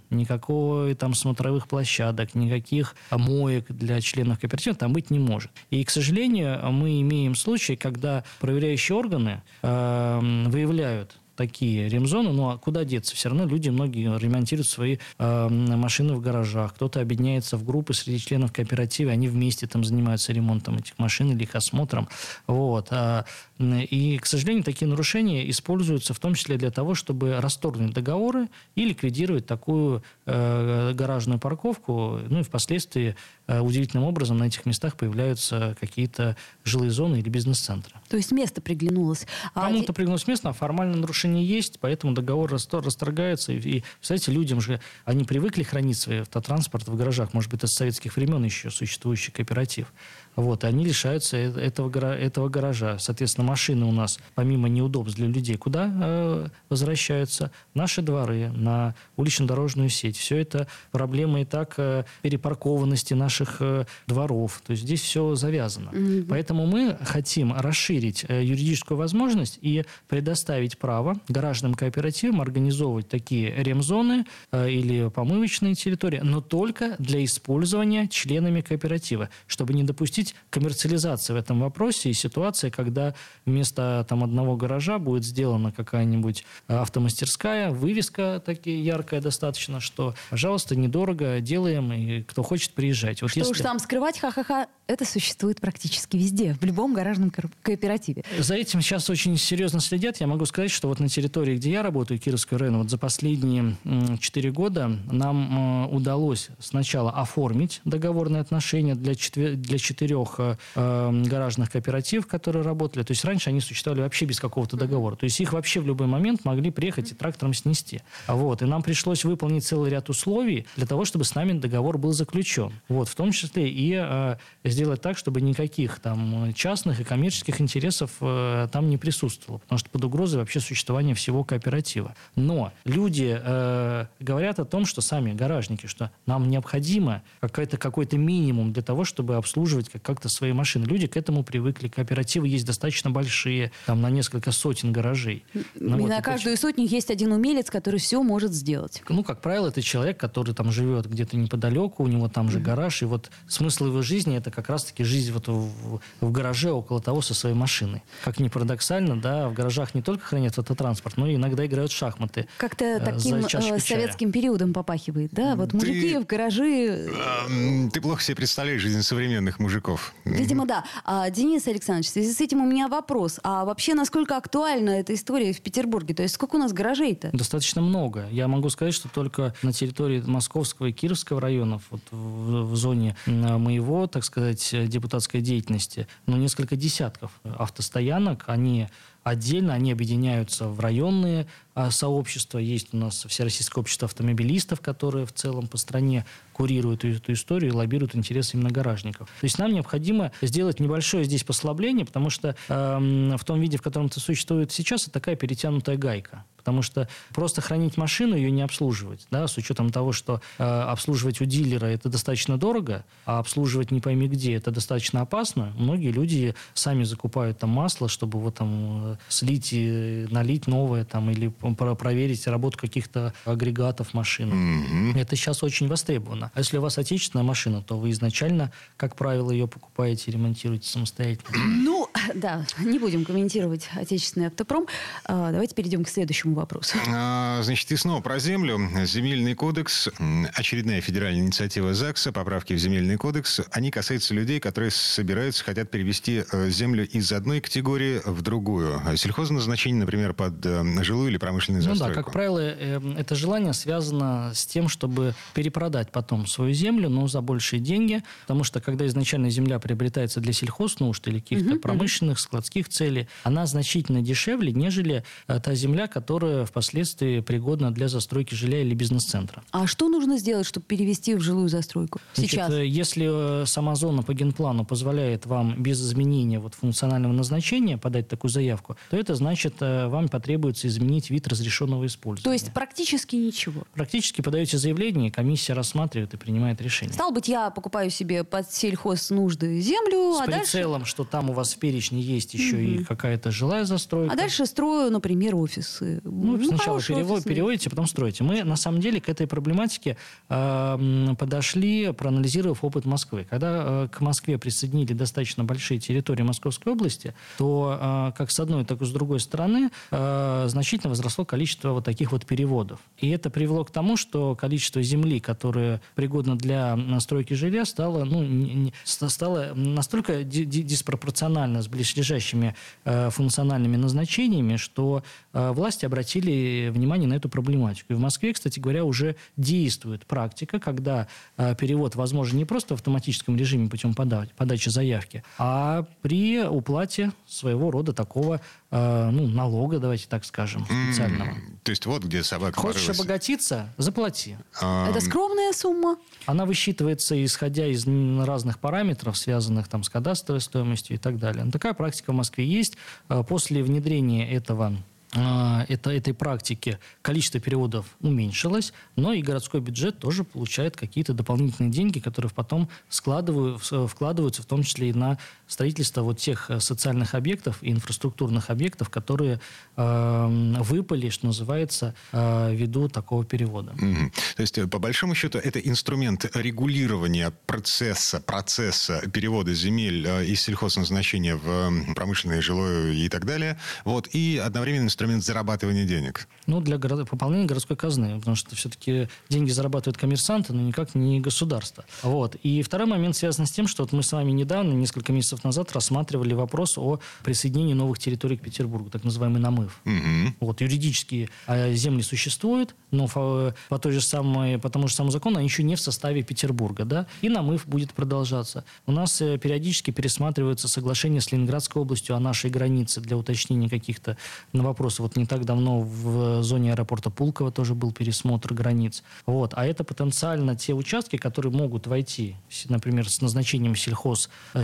никакой 0.10 0.96
там 0.96 1.14
смотровых 1.14 1.68
площадок, 1.68 2.36
никаких 2.36 2.96
моек 3.12 3.66
для 3.70 4.02
членов 4.02 4.40
кооператива 4.40 4.76
там 4.76 4.94
быть 4.94 5.10
не 5.10 5.20
может. 5.20 5.52
И, 5.70 5.84
к 5.84 5.90
сожалению, 5.90 6.72
мы 6.72 7.02
имеем 7.02 7.36
случаи, 7.36 7.74
когда 7.74 8.24
проверяющие 8.40 8.98
органы 8.98 9.44
э, 9.62 10.46
выявляют 10.48 11.18
такие 11.36 11.90
ремзоны, 11.90 12.32
ну 12.32 12.50
а 12.50 12.58
куда 12.58 12.84
деться? 12.84 13.16
Все 13.16 13.30
равно 13.30 13.46
люди, 13.46 13.70
многие 13.70 14.18
ремонтируют 14.18 14.68
свои 14.68 14.98
э, 15.18 15.48
машины 15.50 16.16
в 16.16 16.22
гаражах, 16.22 16.74
кто-то 16.74 17.02
объединяется 17.02 17.58
в 17.58 17.64
группы 17.64 17.94
среди 17.94 18.20
членов 18.20 18.52
кооператива, 18.54 19.12
они 19.12 19.28
вместе 19.28 19.68
там 19.68 19.84
занимаются 19.84 20.34
ремонтом 20.34 20.78
этих 20.78 20.98
машин 20.98 21.32
или 21.32 21.44
их 21.44 21.56
осмотром. 21.56 22.08
Вот. 22.48 22.88
А, 22.92 23.26
и, 23.60 24.18
к 24.22 24.26
сожалению, 24.26 24.64
такие 24.64 24.88
нарушения 24.88 25.50
используются 25.50 26.14
в 26.14 26.20
том 26.20 26.36
числе 26.36 26.58
для 26.58 26.72
того, 26.72 26.96
чтобы 26.96 27.40
расторгнуть 27.40 27.94
договоры 27.94 28.50
и 28.76 28.86
ликвидировать 28.86 29.46
такую 29.46 30.04
э, 30.26 30.94
гаражную 30.94 31.40
парковку, 31.40 32.20
ну 32.28 32.40
и 32.40 32.44
впоследствии 32.44 33.16
Э, 33.48 33.60
удивительным 33.60 34.06
образом 34.06 34.38
на 34.38 34.46
этих 34.46 34.66
местах 34.66 34.96
появляются 34.96 35.78
какие-то 35.80 36.36
жилые 36.64 36.90
зоны 36.90 37.18
или 37.18 37.30
бизнес-центры. 37.30 37.94
То 38.10 38.18
есть 38.18 38.32
место 38.32 38.60
приглянулось. 38.60 39.28
А 39.54 39.68
Кому-то 39.68 39.94
приглянулось 39.94 40.26
место, 40.28 40.50
а 40.50 40.54
формальное 40.54 40.98
нарушение 40.98 41.25
есть, 41.34 41.80
поэтому 41.80 42.14
договор 42.14 42.52
расторгается. 42.52 43.54
И, 43.54 43.60
и, 43.60 43.84
кстати, 44.00 44.30
людям 44.30 44.62
же, 44.62 44.80
они 45.04 45.24
привыкли 45.24 45.64
хранить 45.64 45.98
свой 45.98 46.22
автотранспорт 46.22 46.88
в 46.88 46.96
гаражах, 46.96 47.34
может 47.34 47.52
быть, 47.52 47.60
это 47.60 47.68
с 47.68 47.74
советских 47.74 48.16
времен 48.16 48.44
еще 48.44 48.70
существующий 48.70 49.32
кооператив. 49.32 49.94
Вот, 50.36 50.64
и 50.64 50.68
они 50.68 50.86
лишаются 50.86 51.38
э, 51.38 51.52
этого, 51.60 52.14
этого 52.14 52.50
гаража. 52.50 52.98
Соответственно, 53.00 53.48
машины 53.48 53.86
у 53.86 53.92
нас, 53.92 54.20
помимо 54.34 54.68
неудобств 54.70 55.18
для 55.18 55.28
людей, 55.28 55.58
куда 55.58 55.92
э, 55.94 56.48
возвращаются? 56.70 57.52
Наши 57.74 58.02
дворы, 58.02 58.50
на 58.50 58.96
улично-дорожную 59.16 59.90
сеть. 59.90 60.18
Все 60.18 60.38
это 60.38 60.68
проблемы 60.92 61.42
и 61.42 61.46
так 61.46 61.76
э, 61.78 62.04
перепаркованности 62.22 63.14
наших 63.14 63.58
э, 63.60 63.86
дворов. 64.08 64.62
То 64.66 64.72
есть 64.72 64.84
здесь 64.84 65.02
все 65.02 65.36
завязано. 65.36 65.90
Mm-hmm. 65.90 66.26
Поэтому 66.30 66.66
мы 66.66 66.98
хотим 67.02 67.54
расширить 67.54 68.26
э, 68.28 68.44
юридическую 68.44 68.98
возможность 68.98 69.60
и 69.62 69.86
предоставить 70.08 70.78
право 70.78 71.20
гаражным 71.28 71.74
кооперативам 71.74 72.42
организовывать 72.42 73.08
такие 73.08 73.54
ремзоны 73.64 74.26
э, 74.52 74.70
или 74.70 75.10
помывочные 75.10 75.76
территории, 75.76 76.20
но 76.24 76.42
только 76.42 76.96
для 77.00 77.24
использования 77.24 78.08
членами 78.08 78.62
кооператива, 78.62 79.30
чтобы 79.48 79.74
не 79.74 79.84
допустить 79.84 80.25
допустить 80.26 80.36
коммерциализации 80.50 81.34
в 81.34 81.36
этом 81.36 81.60
вопросе 81.60 82.10
и 82.10 82.14
ситуация, 82.14 82.72
когда 82.72 83.14
вместо 83.46 84.06
там, 84.08 84.24
одного 84.24 84.56
гаража 84.56 85.00
будет 85.00 85.24
сделана 85.24 85.72
какая-нибудь 85.72 86.46
э, 86.68 86.78
автомастерская, 86.78 87.72
вывеска 87.72 88.42
такие 88.46 88.84
яркая 88.84 89.22
достаточно, 89.22 89.80
что, 89.80 90.16
пожалуйста, 90.30 90.76
недорого 90.76 91.40
делаем, 91.42 91.92
и 91.92 92.22
кто 92.24 92.44
хочет, 92.44 92.74
приезжать. 92.74 93.22
Вот 93.22 93.32
что 93.32 93.40
если... 93.40 93.52
уж 93.52 93.60
там 93.60 93.80
скрывать, 93.80 94.20
ха-ха-ха, 94.20 94.68
это 94.88 95.06
существует 95.06 95.60
практически 95.60 96.18
везде, 96.18 96.56
в 96.60 96.64
любом 96.64 96.94
гаражном 96.94 97.32
кооперативе. 97.62 98.24
За 98.38 98.56
этим 98.56 98.82
сейчас 98.82 99.10
очень 99.10 99.38
серьезно 99.38 99.80
следят. 99.80 100.18
Я 100.18 100.28
могу 100.28 100.46
сказать, 100.46 100.72
что 100.72 100.88
вот 100.88 101.00
на 101.00 101.10
территории, 101.10 101.56
где 101.56 101.72
я 101.72 101.84
работаю, 101.84 102.20
Кировского 102.20 102.60
района, 102.60 102.80
вот 102.80 102.90
за 102.90 102.98
последние 102.98 103.76
четыре 104.20 104.52
года 104.52 104.98
нам 105.12 105.86
э, 105.86 105.96
удалось 105.96 106.50
сначала 106.60 107.12
оформить 107.12 107.82
договорные 107.86 108.42
отношения 108.42 108.96
для, 108.96 109.16
четвер... 109.16 109.56
для 109.56 109.78
четырех 109.78 110.36
э, 110.38 110.58
эм, 110.76 111.24
гаражных 111.24 111.72
кооперативов, 111.72 112.28
которые 112.28 112.64
работали. 112.64 113.04
То 113.04 113.12
есть 113.12 113.26
раньше 113.26 113.50
они 113.50 113.62
существовали 113.62 114.02
вообще 114.02 114.26
без 114.26 114.40
какого-то 114.40 114.78
договора. 114.78 115.16
То 115.16 115.24
есть 115.24 115.40
их 115.40 115.54
вообще 115.54 115.80
в 115.80 115.88
любой 115.88 116.08
момент 116.08 116.46
могли 116.46 116.72
приехать 116.72 117.12
и 117.12 117.16
трактором 117.16 117.54
снести. 117.54 118.02
Вот. 118.28 118.62
И 118.62 118.66
нам 118.66 118.84
пришлось 118.84 119.26
выполнить 119.26 119.66
целый 119.66 119.90
ряд 119.90 120.10
условий 120.10 120.66
для 120.76 120.86
того, 120.86 121.06
чтобы 121.06 121.26
с 121.26 121.34
нами 121.36 121.54
договор 121.54 121.98
был 121.98 122.12
заключен. 122.12 122.74
Вот. 122.88 123.10
В 123.10 123.16
том 123.16 123.32
числе 123.32 123.70
и 123.70 123.94
э, 123.96 124.36
сделать 124.76 125.02
так, 125.02 125.18
чтобы 125.18 125.40
никаких 125.40 126.00
там 126.00 126.54
частных 126.54 127.00
и 127.00 127.04
коммерческих 127.06 127.62
интересов 127.62 128.12
э, 128.20 128.68
там 128.72 128.90
не 128.90 128.98
присутствовало. 128.98 129.60
Потому 129.60 129.80
что 129.80 129.90
под 129.90 130.04
угрозой 130.04 130.38
вообще 130.38 130.60
существование 130.60 131.16
всего 131.16 131.46
кооператива. 131.46 132.14
Но 132.36 132.74
люди 132.84 133.40
э, 133.42 134.06
говорят 134.20 134.60
о 134.60 134.66
том, 134.66 134.86
что 134.86 135.02
сами 135.02 135.34
гаражники, 135.34 135.88
что 135.88 136.12
нам 136.26 136.50
необходимо 136.50 137.24
какой-то 137.40 137.78
какой-то 137.78 138.18
минимум 138.18 138.74
для 138.74 138.84
того, 138.84 139.06
чтобы 139.06 139.38
обслуживать 139.38 139.90
как 139.90 140.02
как-то 140.04 140.28
свои 140.28 140.52
машины. 140.52 140.86
Люди 140.86 141.08
к 141.08 141.16
этому 141.16 141.44
привыкли. 141.44 141.88
Кооперативы 141.88 142.50
есть 142.50 142.66
достаточно 142.66 143.10
большие, 143.10 143.72
там 143.86 144.02
на 144.02 144.10
несколько 144.10 144.52
сотен 144.52 144.92
гаражей. 144.92 145.46
Ну, 145.76 145.98
и 145.98 146.02
вот, 146.02 146.10
на 146.10 146.22
каждую 146.22 146.54
это... 146.54 146.62
сотню 146.62 146.86
есть 146.86 147.10
один 147.10 147.32
умелец, 147.32 147.70
который 147.70 148.00
все 148.00 148.22
может 148.22 148.54
сделать. 148.54 149.02
Ну, 149.08 149.24
как 149.24 149.42
правило, 149.42 149.70
это 149.70 149.82
человек, 149.82 150.20
который 150.20 150.54
там 150.54 150.72
живет 150.72 151.10
где-то 151.10 151.38
неподалеку, 151.38 152.04
у 152.04 152.08
него 152.08 152.28
там 152.28 152.50
же 152.50 152.60
mm-hmm. 152.60 152.64
гараж, 152.64 153.02
и 153.02 153.06
вот 153.06 153.32
смысл 153.48 153.88
его 153.88 154.02
жизни 154.02 154.36
это 154.36 154.52
как 154.52 154.65
раз-таки 154.70 155.04
жизнь 155.04 155.32
вот 155.32 155.48
в, 155.48 156.00
в 156.22 156.32
гараже 156.32 156.72
около 156.72 157.02
того 157.02 157.22
со 157.22 157.34
своей 157.34 157.56
машиной. 157.56 158.04
Как 158.24 158.40
ни 158.40 158.48
парадоксально, 158.48 159.20
да, 159.20 159.50
в 159.50 159.54
гаражах 159.54 159.96
не 159.96 160.02
только 160.02 160.24
хранят 160.26 160.58
автотранспорт, 160.58 161.18
но 161.18 161.28
и 161.28 161.36
иногда 161.36 161.66
играют 161.66 161.92
в 161.92 161.96
шахматы. 161.96 162.48
Как-то 162.58 162.86
э, 162.86 163.00
таким 163.00 163.36
э, 163.36 163.80
советским 163.80 164.32
периодом 164.32 164.74
попахивает, 164.74 165.32
да? 165.32 165.56
Вот 165.56 165.74
мужики 165.74 166.18
в 166.18 166.26
гаражи... 166.26 167.10
Э, 167.10 167.90
ты 167.92 168.02
плохо 168.02 168.22
себе 168.22 168.36
представляешь 168.36 168.82
жизнь 168.82 169.02
современных 169.02 169.60
мужиков. 169.60 170.14
Видимо, 170.26 170.66
да. 170.66 170.84
А, 171.04 171.30
Денис 171.30 171.68
Александрович, 171.68 172.08
в 172.08 172.12
связи 172.12 172.34
с 172.34 172.42
этим 172.42 172.62
у 172.62 172.66
меня 172.66 172.88
вопрос. 172.88 173.40
А 173.44 173.66
вообще, 173.66 173.94
насколько 173.94 174.38
актуальна 174.38 174.90
эта 174.90 175.14
история 175.14 175.54
в 175.54 175.62
Петербурге? 175.62 176.14
То 176.14 176.24
есть 176.24 176.36
сколько 176.36 176.56
у 176.56 176.60
нас 176.60 176.74
гаражей-то? 176.74 177.30
Достаточно 177.34 177.82
много. 177.82 178.28
Я 178.32 178.48
могу 178.48 178.70
сказать, 178.70 178.94
что 178.94 179.10
только 179.10 179.54
на 179.62 179.74
территории 179.74 180.22
Московского 180.26 180.88
и 180.88 180.92
Кировского 180.92 181.42
районов, 181.42 181.84
вот 181.90 182.02
в, 182.12 182.72
в 182.72 182.76
зоне 182.76 183.16
моего, 183.26 184.08
так 184.08 184.24
сказать, 184.24 184.55
депутатской 184.72 185.42
деятельности, 185.42 186.08
ну, 186.26 186.38
несколько 186.38 186.76
десятков 186.76 187.32
автостоянок, 187.44 188.46
они 188.48 188.88
отдельно, 189.24 189.74
они 189.74 189.92
объединяются 189.92 190.68
в 190.68 190.80
районные 190.80 191.48
а, 191.76 191.92
сообщества. 191.92 192.58
Есть 192.58 192.94
у 192.94 192.98
нас 192.98 193.26
Всероссийское 193.28 193.82
общество 193.82 194.06
автомобилистов, 194.06 194.80
которые 194.80 195.26
в 195.26 195.34
целом 195.34 195.68
по 195.68 195.78
стране 195.78 196.26
курируют 196.54 197.04
эту 197.04 197.34
историю 197.34 197.72
и 197.72 197.76
лоббируют 197.76 198.16
интересы 198.16 198.56
именно 198.56 198.70
гаражников. 198.70 199.28
То 199.28 199.44
есть 199.44 199.60
нам 199.60 199.74
необходимо 199.74 200.32
сделать 200.42 200.80
небольшое 200.80 201.26
здесь 201.26 201.44
послабление, 201.44 202.06
потому 202.06 202.30
что 202.30 202.56
э, 202.70 203.36
в 203.38 203.44
том 203.44 203.60
виде, 203.60 203.78
в 203.78 203.82
котором 203.82 204.08
это 204.08 204.22
существует 204.22 204.72
сейчас, 204.72 205.04
это 205.04 205.12
такая 205.12 205.36
перетянутая 205.36 205.98
гайка 205.98 206.46
потому 206.66 206.82
что 206.82 207.08
просто 207.32 207.62
хранить 207.62 207.96
машину, 207.96 208.36
ее 208.36 208.50
не 208.50 208.64
обслуживать, 208.64 209.28
да, 209.30 209.48
с 209.48 209.56
учетом 209.56 209.92
того, 209.92 210.12
что 210.12 210.42
э, 210.58 210.64
обслуживать 210.64 211.40
у 211.40 211.46
дилера 211.46 211.86
это 211.86 212.10
достаточно 212.10 212.58
дорого, 212.58 213.06
а 213.28 213.38
обслуживать 213.38 213.92
не 213.92 214.02
пойми 214.02 214.28
где 214.28 214.56
это 214.56 214.72
достаточно 214.72 215.22
опасно. 215.22 215.74
Многие 215.78 216.10
люди 216.10 216.56
сами 216.74 217.04
закупают 217.04 217.60
там 217.60 217.70
масло, 217.70 218.10
чтобы 218.10 218.40
вот 218.40 218.56
там 218.56 219.14
э, 219.14 219.18
слить 219.30 219.74
и 219.74 220.26
налить 220.32 220.66
новое 220.66 221.06
там 221.06 221.30
или 221.30 221.54
проверить 221.74 222.46
работу 222.48 222.78
каких-то 222.78 223.34
агрегатов 223.46 224.14
машины. 224.14 224.54
Mm-hmm. 224.54 225.20
Это 225.20 225.36
сейчас 225.36 225.64
очень 225.64 225.88
востребовано. 225.88 226.52
А 226.54 226.60
если 226.60 226.78
у 226.78 226.82
вас 226.82 226.98
отечественная 226.98 227.44
машина, 227.44 227.82
то 227.82 227.98
вы 227.98 228.12
изначально, 228.12 228.72
как 228.98 229.16
правило, 229.16 229.52
ее 229.52 229.68
покупаете 229.68 230.30
и 230.30 230.32
ремонтируете 230.32 230.88
самостоятельно. 230.90 231.58
Ну, 231.66 232.10
да, 232.36 232.66
не 232.80 233.00
будем 233.00 233.26
комментировать 233.26 233.90
отечественный 233.96 234.48
автопром. 234.48 234.88
А, 235.26 235.52
давайте 235.52 235.76
перейдем 235.76 236.04
к 236.04 236.10
следующему 236.10 236.56
вопросу. 236.56 236.98
А, 237.08 237.62
значит, 237.64 237.92
и 237.92 237.96
снова 237.96 238.22
про 238.22 238.40
землю. 238.40 238.80
Земельный 239.06 239.56
кодекс, 239.56 240.10
очередная 240.54 241.02
федеральная 241.02 241.42
инициатива 241.42 241.94
ЗАГСа, 241.94 242.32
поправки 242.32 242.74
в 242.74 242.78
земельный 242.78 243.18
кодекс, 243.18 243.62
они 243.72 243.92
касаются 243.92 244.34
людей, 244.34 244.60
которые 244.60 244.92
собираются, 244.92 245.64
хотят 245.64 245.90
перевести 245.90 246.44
э, 246.52 246.70
землю 246.70 247.08
из 247.08 247.32
одной 247.32 247.62
категории 247.62 248.22
в 248.26 248.42
другую. 248.42 249.02
Сельхозназначение, 249.16 250.02
например, 250.02 250.34
под 250.34 250.66
э, 250.66 250.84
жилую 251.04 251.30
или 251.30 251.38
промышленную 251.38 251.55
застройку. 251.82 252.04
Ну 252.04 252.10
да, 252.10 252.14
как 252.14 252.32
правило, 252.32 252.60
эм, 252.60 253.18
это 253.18 253.36
желание 253.36 253.74
связано 253.74 254.52
с 254.54 254.66
тем, 254.66 254.90
чтобы 254.90 255.34
перепродать 255.54 256.12
потом 256.12 256.48
свою 256.48 256.74
землю, 256.74 257.10
но 257.10 257.28
за 257.28 257.42
большие 257.42 257.80
деньги, 257.80 258.24
потому 258.42 258.64
что 258.64 258.82
когда 258.82 259.06
изначально 259.08 259.50
земля 259.50 259.80
приобретается 259.80 260.40
для 260.40 260.54
сельхознужд 260.54 261.28
или 261.28 261.40
каких-то 261.40 261.74
угу, 261.74 261.80
промышленных 261.80 262.16
промышленных, 262.16 262.40
складских 262.40 262.90
целей, 262.90 263.28
она 263.44 263.66
значительно 263.66 264.22
дешевле, 264.22 264.72
нежели 264.72 265.24
э, 265.48 265.60
та 265.60 265.76
земля, 265.76 266.08
которая 266.08 266.66
впоследствии 266.66 267.42
пригодна 267.42 267.92
для 267.92 268.08
застройки 268.08 268.56
жилья 268.56 268.82
или 268.82 268.94
бизнес-центра. 268.94 269.64
А 269.72 269.88
что 269.88 270.10
нужно 270.10 270.38
сделать, 270.38 270.66
чтобы 270.66 270.86
перевести 270.86 271.36
в 271.36 271.42
жилую 271.42 271.70
застройку 271.70 272.20
сейчас? 272.34 272.68
Значит, 272.68 272.86
э, 272.86 272.88
если 272.88 273.62
э, 273.62 273.66
сама 273.66 273.96
зона 273.96 274.24
по 274.24 274.34
генплану 274.34 274.86
позволяет 274.86 275.46
вам 275.46 275.82
без 275.82 276.02
изменения 276.02 276.60
вот 276.60 276.76
функционального 276.76 277.34
назначения 277.34 277.98
подать 277.98 278.28
такую 278.28 278.52
заявку, 278.52 278.96
то 279.10 279.18
это 279.18 279.36
значит, 279.36 279.76
вам 279.80 280.28
потребуется 280.28 280.88
изменить 280.88 281.30
вид 281.30 281.45
разрешенного 281.48 282.06
использования. 282.06 282.44
То 282.44 282.52
есть 282.54 282.74
практически 282.74 283.36
ничего. 283.36 283.84
Практически 283.94 284.42
подаете 284.42 284.78
заявление, 284.78 285.32
комиссия 285.32 285.74
рассматривает 285.74 286.34
и 286.34 286.38
принимает 286.38 286.82
решение. 286.82 287.14
Стал 287.14 287.32
быть, 287.32 287.48
я 287.48 287.70
покупаю 287.70 288.10
себе 288.10 288.44
под 288.44 288.72
сельхоз 288.72 289.30
нужды 289.30 289.80
землю, 289.80 290.36
С 290.36 290.42
а 290.42 290.46
дальше, 290.48 290.72
прицелом, 290.72 291.06
что 291.06 291.24
там 291.24 291.50
у 291.50 291.54
вас 291.54 291.74
в 291.74 291.80
перечне 291.80 292.22
есть 292.22 292.54
еще 292.54 292.84
и 292.84 293.04
какая-то 293.04 293.52
жилая 293.52 293.86
застройка. 293.86 294.34
а 294.34 294.36
дальше 294.38 294.66
строю, 294.66 295.12
например, 295.12 295.56
офисы. 295.56 296.22
Ну, 296.24 296.58
сначала 296.58 297.00
хорошие 297.00 297.20
перево- 297.20 297.44
переводите, 297.44 297.90
потом 297.90 298.08
строите. 298.08 298.44
Мы, 298.44 298.64
на 298.64 298.76
самом 298.76 299.02
деле, 299.02 299.20
к 299.22 299.30
этой 299.30 299.48
проблематике 299.48 300.18
э, 300.50 301.36
подошли, 301.38 302.12
проанализировав 302.14 302.84
опыт 302.84 303.06
Москвы. 303.06 303.46
Когда 303.50 303.84
э, 303.86 304.08
к 304.12 304.22
Москве 304.22 304.58
присоединили 304.58 305.14
достаточно 305.14 305.64
большие 305.64 306.00
территории 306.00 306.44
Московской 306.44 306.94
области, 306.94 307.34
то 307.58 307.98
э, 308.00 308.38
как 308.38 308.52
с 308.52 308.60
одной, 308.60 308.86
так 308.86 309.02
и 309.02 309.06
с 309.06 309.12
другой 309.12 309.40
стороны 309.40 309.90
э, 310.12 310.66
значительно 310.68 311.12
возросло 311.36 311.46
количество 311.46 311.92
вот 311.94 312.06
таких 312.06 312.32
вот 312.32 312.46
переводов. 312.46 313.00
И 313.18 313.30
это 313.30 313.50
привело 313.50 313.84
к 313.84 313.92
тому, 313.92 314.18
что 314.18 314.56
количество 314.56 315.02
земли, 315.04 315.40
которое 315.40 316.00
пригодно 316.16 316.56
для 316.56 316.98
стройки 317.20 317.54
жилья, 317.56 317.86
стало, 317.86 318.24
ну, 318.26 318.44
не- 318.44 318.74
не- 318.76 318.94
ст- 319.04 319.30
стало 319.30 319.74
настолько 319.76 320.44
ди- 320.44 320.66
ди- 320.66 320.84
диспропорционально 320.84 321.82
с 321.82 321.88
близлежащими 321.88 322.74
э, 323.06 323.30
функциональными 323.30 323.98
назначениями, 323.98 324.78
что 324.78 325.24
э, 325.54 325.72
власти 325.72 326.06
обратили 326.06 326.90
внимание 326.94 327.28
на 327.28 327.36
эту 327.36 327.50
проблематику. 327.50 328.14
И 328.14 328.16
в 328.16 328.20
Москве, 328.20 328.54
кстати 328.54 328.80
говоря, 328.80 329.04
уже 329.04 329.36
действует 329.58 330.26
практика, 330.26 330.80
когда 330.80 331.28
э, 331.58 331.76
перевод 331.76 332.16
возможен 332.16 332.58
не 332.58 332.66
просто 332.66 332.96
в 332.96 333.00
автоматическом 333.00 333.58
режиме 333.58 333.90
путем 333.90 334.14
пода- 334.14 334.48
подачи 334.58 334.90
заявки, 334.90 335.44
а 335.58 336.06
при 336.22 336.64
уплате 336.64 337.32
своего 337.48 337.92
рода 337.92 338.14
такого 338.14 338.60
э, 338.96 339.30
ну, 339.32 339.48
налога, 339.48 340.00
давайте 340.00 340.28
так 340.28 340.46
скажем, 340.46 340.86
специального. 340.86 341.50
М, 341.50 341.80
То 341.84 341.90
есть 341.92 342.06
вот 342.06 342.24
где 342.24 342.44
собака 342.44 342.80
Хочешь 342.80 343.02
порылась. 343.02 343.20
обогатиться? 343.20 343.90
Заплати. 343.98 344.58
А, 344.82 345.10
Это 345.10 345.20
скромная 345.22 345.74
сумма. 345.74 346.18
Она 346.46 346.66
высчитывается, 346.66 347.44
исходя 347.44 347.88
из 347.88 348.06
разных 348.46 348.80
параметров, 348.80 349.38
связанных 349.38 349.88
там, 349.88 350.04
с 350.04 350.10
кадастровой 350.10 350.62
стоимостью 350.62 351.16
и 351.16 351.20
так 351.20 351.38
далее. 351.40 351.64
Но 351.66 351.72
такая 351.72 351.94
практика 351.94 352.32
в 352.32 352.36
Москве 352.36 352.66
есть. 352.66 352.96
Э, 353.30 353.44
После 353.48 353.84
внедрения 353.84 354.50
этого 354.52 354.94
э, 355.34 355.86
это, 355.90 356.12
этой 356.12 356.34
практики 356.34 356.98
количество 357.22 357.60
переводов 357.60 358.06
уменьшилось, 358.22 358.94
но 359.18 359.34
и 359.34 359.42
городской 359.42 359.82
бюджет 359.82 360.20
тоже 360.20 360.44
получает 360.44 360.96
какие-то 360.96 361.34
дополнительные 361.34 361.92
деньги, 361.92 362.20
которые 362.20 362.52
потом 362.52 362.88
складываю- 363.10 363.78
в- 363.78 364.08
вкладываются 364.08 364.62
в 364.62 364.66
том 364.66 364.84
числе 364.84 365.10
и 365.10 365.14
на 365.14 365.38
строительство 365.68 366.22
вот 366.22 366.40
тех 366.40 366.70
э, 366.70 366.80
социальных 366.80 367.36
объектов 367.36 367.78
и 367.82 367.92
инфраструктурных 367.92 368.70
объектов, 368.70 369.10
которые 369.10 369.60
э, 369.96 370.76
выпали, 370.80 371.30
что 371.30 371.48
называется, 371.48 372.14
э, 372.32 372.74
ввиду 372.74 373.10
такого 373.10 373.46
перевода. 373.46 373.94
Мгм. 373.94 374.32
То 374.56 374.62
есть, 374.62 374.78
э, 374.78 374.88
по 374.88 375.00
большому 375.00 375.36
счету, 375.36 375.58
это 375.58 375.80
инструмент 375.80 376.46
регулирования 376.54 377.52
процесса, 377.66 378.40
процесса 378.42 379.22
перевода 379.32 379.74
земель 379.74 380.26
э, 380.28 380.46
из 380.46 380.62
сельхозназначения 380.62 381.56
в 381.56 382.14
промышленное, 382.14 382.62
жилое 382.62 383.14
и 383.14 383.30
так 383.30 383.46
далее. 383.46 383.80
Вот. 384.04 384.28
И 384.34 384.62
одновременно 384.64 385.06
инструмент 385.06 385.44
зарабатывания 385.44 386.06
денег. 386.06 386.48
Ну, 386.68 386.82
для 386.82 386.98
горо- 386.98 387.26
пополнения 387.26 387.66
городской 387.66 387.98
казны, 387.98 388.38
потому 388.40 388.56
что 388.56 388.76
все-таки 388.76 389.28
деньги 389.50 389.72
зарабатывают 389.72 390.18
коммерсанты, 390.18 390.74
но 390.74 390.82
никак 390.82 391.16
не 391.16 391.40
государство. 391.40 392.06
Вот. 392.22 392.56
И 392.56 392.82
второй 392.82 393.08
момент 393.08 393.36
связан 393.36 393.66
с 393.66 393.72
тем, 393.72 393.88
что 393.88 394.04
вот 394.04 394.12
мы 394.12 394.24
с 394.24 394.32
вами 394.32 394.52
недавно, 394.52 394.94
несколько 394.94 395.32
месяцев 395.32 395.55
назад, 395.64 395.92
рассматривали 395.94 396.54
вопрос 396.54 396.98
о 396.98 397.20
присоединении 397.44 397.94
новых 397.94 398.20
территорий 398.20 398.58
к 398.58 398.62
Петербургу, 398.62 399.10
так 399.10 399.24
называемый 399.24 399.62
намыв. 399.62 400.00
Мгм. 400.06 400.56
Вот, 400.60 400.82
юридически 400.82 401.50
э, 401.68 401.94
земли 401.94 402.22
существуют, 402.22 402.96
но 403.12 403.28
фа- 403.28 403.74
по, 403.90 404.00
той 404.00 404.12
же 404.12 404.22
самой, 404.22 404.78
по 404.78 404.90
тому 404.90 405.08
же 405.08 405.16
самому 405.16 405.32
закону 405.32 405.58
они 405.58 405.68
еще 405.68 405.84
не 405.84 405.96
в 405.96 406.00
составе 406.00 406.44
Петербурга, 406.44 407.06
да, 407.06 407.28
и 407.42 407.50
намыв 407.50 407.88
будет 407.88 408.14
продолжаться. 408.14 408.84
У 409.06 409.12
нас 409.12 409.42
э, 409.42 409.58
периодически 409.58 410.12
пересматриваются 410.12 410.88
соглашения 410.88 411.42
с 411.42 411.52
Ленинградской 411.52 412.02
областью 412.02 412.36
о 412.36 412.40
нашей 412.40 412.70
границе 412.70 413.22
для 413.22 413.38
уточнения 413.38 413.90
каких-то 413.90 414.38
на 414.74 414.84
вопросы. 414.84 415.22
Вот 415.22 415.36
не 415.36 415.46
так 415.46 415.66
давно 415.66 416.02
в 416.02 416.64
зоне 416.64 416.94
аэропорта 416.94 417.30
Пулково 417.30 417.72
тоже 417.72 417.96
был 417.96 418.12
пересмотр 418.12 418.74
границ. 418.74 419.24
Вот, 419.46 419.74
а 419.76 419.86
это 419.86 420.04
потенциально 420.04 420.76
те 420.76 420.94
участки, 420.94 421.38
которые 421.38 421.72
могут 421.72 422.08
войти, 422.08 422.56
например, 422.90 423.30
с 423.30 423.42
назначением 423.42 423.96
сельхоз, 423.96 424.50
э, 424.74 424.84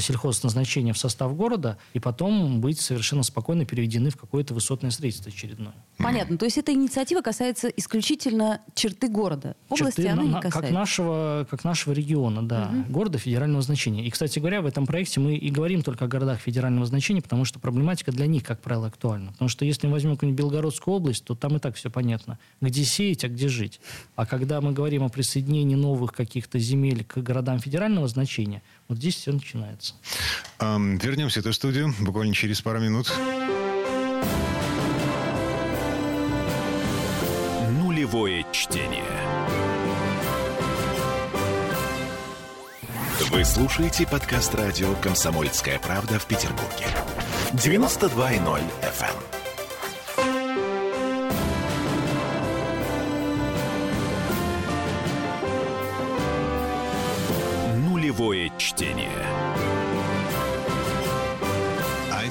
сельхозназначения 0.62 0.94
в 0.94 0.98
состав 0.98 1.36
города 1.36 1.78
и 1.94 2.00
потом 2.00 2.62
быть 2.62 2.80
совершенно 2.80 3.24
спокойно 3.24 3.66
переведены 3.66 4.10
в 4.10 4.18
какое-то 4.18 4.54
высотное 4.54 4.92
строительство 4.92 5.32
очередное. 5.32 5.74
Понятно. 5.98 6.38
То 6.38 6.46
есть 6.46 6.58
эта 6.58 6.74
инициатива 6.74 7.22
касается 7.22 7.68
исключительно 7.68 8.62
черты 8.76 9.08
города. 9.08 9.56
Области 9.70 10.02
Черты 10.02 10.10
она 10.10 10.24
на- 10.24 10.28
не 10.28 10.34
касается. 10.34 10.62
Как 10.62 10.72
нашего, 10.72 11.48
как 11.50 11.64
нашего 11.64 11.94
региона, 11.94 12.48
да, 12.48 12.72
города 12.90 13.18
федерального 13.18 13.62
значения. 13.62 14.06
И, 14.06 14.10
кстати 14.10 14.40
говоря, 14.40 14.62
в 14.62 14.66
этом 14.66 14.86
проекте 14.86 15.20
мы 15.20 15.36
и 15.36 15.50
говорим 15.50 15.82
только 15.84 16.06
о 16.06 16.08
городах 16.08 16.40
федерального 16.40 16.86
значения, 16.86 17.22
потому 17.22 17.46
что 17.46 17.60
проблематика 17.60 18.12
для 18.12 18.28
них, 18.28 18.44
как 18.44 18.62
правило, 18.62 18.88
актуальна. 18.88 19.32
Потому 19.32 19.50
что 19.50 19.66
если 19.66 19.88
мы 19.88 19.94
возьмем 19.94 20.16
какую-нибудь 20.16 20.40
Белгородскую 20.40 20.96
область, 20.96 21.24
то 21.26 21.36
там 21.36 21.56
и 21.58 21.60
так 21.60 21.76
все 21.76 21.90
понятно, 21.90 22.40
где 22.62 22.84
сеять, 22.84 23.24
а 23.24 23.28
где 23.30 23.48
жить. 23.48 23.80
А 24.16 24.26
когда 24.26 24.62
мы 24.62 24.72
говорим 24.72 25.04
о 25.04 25.10
присоединении 25.10 25.76
новых 25.76 26.14
каких-то 26.14 26.60
земель 26.60 27.04
к 27.04 27.18
городам 27.18 27.60
федерального 27.60 28.08
значения, 28.08 28.62
вот 28.92 28.98
здесь 28.98 29.16
все 29.16 29.32
начинается. 29.32 29.94
Ам, 30.60 30.98
Вернемся 30.98 31.40
в 31.40 31.46
эту 31.46 31.54
студию 31.54 31.96
буквально 32.02 32.34
через 32.34 32.62
пару 32.62 32.82
минут. 32.82 33.10
Нулевое 37.70 38.46
чтение. 38.52 39.06
Вы 43.30 43.46
слушаете 43.46 44.06
подкаст 44.06 44.54
радио 44.56 44.94
«Комсомольская 44.96 45.80
правда» 45.80 46.20
в 46.20 46.26
Петербурге. 46.26 46.88
92.0 47.54 48.62
FM. 48.82 49.41
Нулевое 58.12 58.52
чтение. 58.58 59.71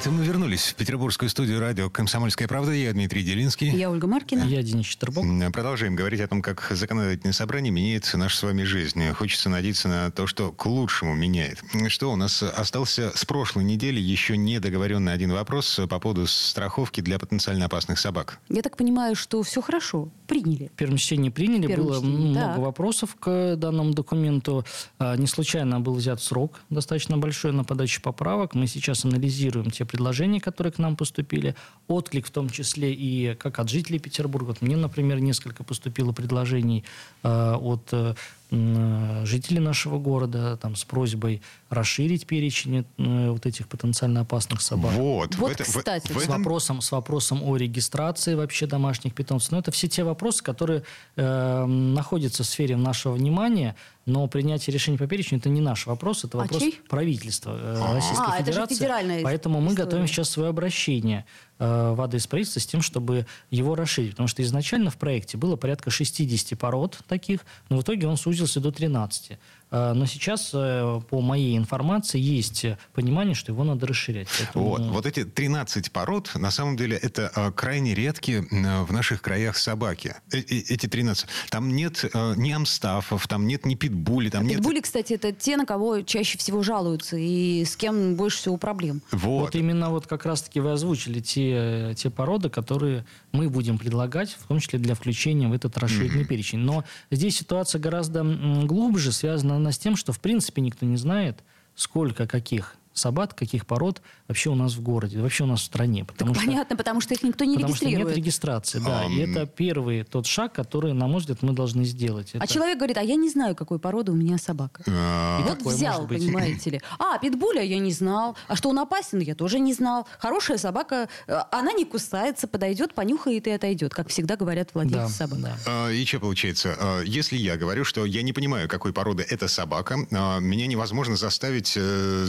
Это 0.01 0.09
мы 0.09 0.25
вернулись 0.25 0.69
в 0.69 0.75
петербургскую 0.77 1.29
студию 1.29 1.59
радио 1.59 1.87
«Комсомольская 1.91 2.47
правда». 2.47 2.71
Я 2.71 2.91
Дмитрий 2.91 3.21
Делинский. 3.21 3.69
Я 3.69 3.91
Ольга 3.91 4.07
Маркина. 4.07 4.45
Я 4.45 4.63
Денис 4.63 4.87
Четербок. 4.87 5.23
Продолжаем 5.53 5.95
говорить 5.95 6.21
о 6.21 6.27
том, 6.27 6.41
как 6.41 6.65
законодательное 6.71 7.33
собрание 7.33 7.71
меняет 7.71 8.11
нашу 8.15 8.35
с 8.35 8.41
вами 8.41 8.63
жизнь. 8.63 9.07
Хочется 9.11 9.49
надеяться 9.49 9.89
на 9.89 10.09
то, 10.09 10.25
что 10.25 10.51
к 10.51 10.65
лучшему 10.65 11.13
меняет. 11.13 11.61
Что 11.89 12.11
у 12.11 12.15
нас 12.15 12.41
остался 12.41 13.15
с 13.15 13.25
прошлой 13.25 13.63
недели 13.63 13.99
еще 13.99 14.37
не 14.37 14.59
договоренный 14.59 15.13
один 15.13 15.33
вопрос 15.33 15.79
по 15.87 15.99
поводу 15.99 16.25
страховки 16.25 17.01
для 17.01 17.19
потенциально 17.19 17.65
опасных 17.65 17.99
собак. 17.99 18.39
Я 18.49 18.63
так 18.63 18.77
понимаю, 18.77 19.15
что 19.15 19.43
все 19.43 19.61
хорошо. 19.61 20.09
Приняли. 20.25 20.71
В 20.73 20.77
первом 20.77 20.97
чтении 20.97 21.29
приняли, 21.29 21.67
первом 21.67 21.85
было 21.85 21.97
чтении, 21.99 22.29
много 22.31 22.53
так. 22.53 22.57
вопросов 22.57 23.15
к 23.19 23.55
данному 23.55 23.93
документу. 23.93 24.65
А, 24.97 25.15
Не 25.15 25.27
случайно 25.27 25.79
был 25.79 25.93
взят 25.93 26.23
срок 26.23 26.59
достаточно 26.71 27.19
большой 27.19 27.51
на 27.51 27.63
подачу 27.63 28.01
поправок. 28.01 28.55
Мы 28.55 28.65
сейчас 28.65 29.05
анализируем 29.05 29.69
те 29.69 29.85
предложения, 29.91 30.39
которые 30.39 30.71
к 30.71 30.79
нам 30.79 30.95
поступили. 30.95 31.55
Отклик 31.87 32.25
в 32.25 32.31
том 32.31 32.49
числе 32.49 32.93
и 32.93 33.35
как 33.35 33.59
от 33.59 33.69
жителей 33.69 33.99
Петербурга. 33.99 34.47
Вот 34.47 34.61
мне, 34.61 34.77
например, 34.77 35.19
несколько 35.19 35.63
поступило 35.63 36.13
предложений 36.13 36.83
а, 37.23 37.57
от 37.57 37.89
э, 37.91 38.15
жителей 38.51 39.59
нашего 39.59 39.97
города 39.97 40.57
там, 40.57 40.75
с 40.75 40.83
просьбой 40.83 41.41
расширить 41.69 42.25
перечень 42.27 42.85
э, 42.97 43.29
вот 43.29 43.45
этих 43.45 43.67
потенциально 43.69 44.21
опасных 44.21 44.61
собак. 44.61 44.91
Вот. 44.93 45.35
Вот, 45.35 45.49
в 45.49 45.51
это- 45.53 45.63
в- 45.63 45.77
кстати. 45.77 46.11
в 46.11 46.17
С 46.19 46.23
этом- 46.23 46.37
вопросом, 46.37 46.81
с 46.81 46.91
вопросом 46.91 47.41
о 47.43 47.55
регистрации 47.55 48.35
вообще 48.35 48.67
домашних 48.67 49.13
питомцев. 49.15 49.51
Но 49.51 49.59
это 49.59 49.71
все 49.71 49.87
те 49.87 50.03
вопросы, 50.03 50.43
которые 50.43 50.83
э, 51.15 51.65
находятся 51.65 52.43
в 52.43 52.45
сфере 52.45 52.75
нашего 52.75 53.13
внимания, 53.13 53.75
но 54.05 54.27
принятие 54.27 54.73
решения 54.73 54.97
по 54.97 55.07
перечню 55.07 55.37
это 55.37 55.47
не 55.49 55.61
наш 55.61 55.85
вопрос, 55.85 56.25
это 56.25 56.37
А 56.37 56.41
вопрос 56.41 56.61
чей? 56.61 56.79
правительства 56.89 57.51
э, 57.55 57.93
Российской 57.93 58.25
А, 58.27 58.35
это 58.35 58.45
же 58.47 58.51
Федерации. 58.51 58.75
федеральная 58.75 59.23
Поэтому 59.23 59.61
мы 59.61 59.69
история. 59.71 59.85
готовим 59.85 60.07
сейчас 60.07 60.29
свое 60.29 60.49
обращение 60.49 61.25
э, 61.59 61.93
в 61.95 62.01
адрес 62.01 62.25
правительства 62.27 62.59
с 62.59 62.65
тем, 62.65 62.81
чтобы 62.81 63.27
его 63.51 63.75
расширить. 63.75 64.11
Потому 64.11 64.27
что 64.27 64.41
изначально 64.43 64.89
в 64.89 64.97
проекте 64.97 65.37
было 65.37 65.55
порядка 65.55 65.91
60 65.91 66.55
пород 66.57 66.97
таких, 67.07 67.45
но 67.69 67.77
в 67.77 67.81
итоге 67.83 68.07
он 68.07 68.17
сузился 68.17 68.40
до 68.59 68.71
13. 68.71 69.37
А, 69.71 69.93
но 69.93 70.05
сейчас, 70.05 70.51
э, 70.53 70.99
по 71.09 71.21
моей 71.21 71.57
информации, 71.57 72.19
есть 72.19 72.65
понимание, 72.93 73.33
что 73.33 73.53
его 73.53 73.63
надо 73.63 73.87
расширять. 73.87 74.27
Поэтому... 74.37 74.65
Вот, 74.65 74.81
вот 74.81 75.05
эти 75.05 75.23
13 75.23 75.91
пород, 75.91 76.31
на 76.35 76.51
самом 76.51 76.75
деле, 76.75 76.97
это 76.97 77.31
э, 77.33 77.51
крайне 77.51 77.95
редкие 77.95 78.41
в 78.51 78.91
наших 78.91 79.21
краях 79.21 79.57
собаки. 79.57 80.15
Эти 80.31 80.87
13. 80.87 81.25
Там 81.49 81.73
нет 81.73 82.03
ни 82.35 82.51
амстафов, 82.51 83.27
там 83.27 83.47
нет 83.47 83.65
ни 83.65 83.75
питбули. 83.75 84.29
Там 84.29 84.41
а 84.41 84.43
нет... 84.43 84.57
Питбули, 84.57 84.81
кстати, 84.81 85.13
это 85.13 85.31
те, 85.31 85.55
на 85.55 85.65
кого 85.65 86.01
чаще 86.01 86.37
всего 86.37 86.63
жалуются 86.63 87.15
и 87.15 87.63
с 87.63 87.77
кем 87.77 88.15
больше 88.15 88.37
всего 88.39 88.57
проблем. 88.57 89.01
Вот, 89.11 89.41
вот 89.41 89.55
именно 89.55 89.89
вот 89.89 90.05
как 90.05 90.25
раз-таки 90.25 90.59
вы 90.59 90.73
озвучили 90.73 91.21
те, 91.21 91.93
те 91.95 92.09
породы, 92.09 92.49
которые 92.49 93.05
мы 93.31 93.49
будем 93.49 93.77
предлагать, 93.77 94.35
в 94.37 94.47
том 94.47 94.59
числе 94.59 94.79
для 94.79 94.95
включения 94.95 95.47
в 95.47 95.53
этот 95.53 95.77
расширенный 95.77 96.23
mm-hmm. 96.23 96.27
перечень. 96.27 96.59
Но 96.59 96.83
здесь 97.09 97.37
ситуация 97.37 97.79
гораздо 97.79 98.23
глубже, 98.23 99.13
связана 99.13 99.60
она 99.61 99.71
с 99.71 99.77
тем, 99.77 99.95
что 99.95 100.11
в 100.11 100.19
принципе 100.19 100.61
никто 100.61 100.85
не 100.85 100.97
знает, 100.97 101.43
сколько 101.75 102.27
каких 102.27 102.75
собак, 102.93 103.35
каких 103.35 103.65
пород 103.65 104.01
вообще 104.27 104.49
у 104.49 104.55
нас 104.55 104.73
в 104.73 104.81
городе, 104.81 105.19
вообще 105.19 105.43
у 105.43 105.47
нас 105.47 105.61
в 105.61 105.63
стране. 105.63 106.05
Потому 106.05 106.33
так 106.33 106.43
что, 106.43 106.51
понятно, 106.51 106.75
потому 106.75 107.01
что 107.01 107.13
их 107.13 107.23
никто 107.23 107.45
не 107.45 107.55
потому 107.55 107.69
регистрирует. 107.69 107.99
Потому 107.99 108.09
что 108.09 108.17
нет 108.17 108.25
регистрации, 108.25 108.79
да. 108.79 109.05
Um... 109.05 109.13
И 109.13 109.19
это 109.19 109.45
первый 109.45 110.03
тот 110.03 110.25
шаг, 110.25 110.53
который, 110.53 110.93
на 110.93 111.07
мой 111.07 111.19
взгляд, 111.19 111.41
мы 111.41 111.53
должны 111.53 111.83
сделать. 111.83 112.29
Это... 112.33 112.43
А 112.43 112.47
человек 112.47 112.77
говорит, 112.77 112.97
а 112.97 113.03
я 113.03 113.15
не 113.15 113.29
знаю, 113.29 113.55
какой 113.55 113.79
породы 113.79 114.11
у 114.11 114.15
меня 114.15 114.37
собака. 114.37 114.83
Uh... 114.83 115.41
И 115.41 115.43
вот 115.43 115.61
взял, 115.61 116.07
понимаете 116.07 116.69
ли. 116.69 116.81
А, 116.99 117.17
питбуля 117.19 117.61
я 117.61 117.79
не 117.79 117.91
знал. 117.91 118.35
А 118.47 118.55
что 118.55 118.69
он 118.69 118.79
опасен, 118.79 119.19
я 119.19 119.35
тоже 119.35 119.59
не 119.59 119.73
знал. 119.73 120.07
Хорошая 120.19 120.57
собака, 120.57 121.09
э, 121.27 121.39
она 121.51 121.73
не 121.73 121.85
кусается, 121.85 122.47
подойдет, 122.47 122.93
понюхает 122.93 123.47
и 123.47 123.51
отойдет, 123.51 123.93
как 123.93 124.09
всегда 124.09 124.35
говорят 124.35 124.69
владельцы 124.73 125.19
да, 125.19 125.27
собак. 125.27 125.39
Да. 125.39 125.57
Uh, 125.65 125.95
и 125.95 126.05
что 126.05 126.19
получается? 126.19 126.77
Uh, 126.79 127.05
если 127.05 127.37
я 127.37 127.57
говорю, 127.57 127.83
что 127.83 128.05
я 128.05 128.21
не 128.21 128.33
понимаю, 128.33 128.67
какой 128.67 128.93
породы 128.93 129.25
эта 129.27 129.47
собака, 129.47 129.95
меня 129.95 130.67
невозможно 130.67 131.15
заставить 131.15 131.77
uh, 131.77 132.25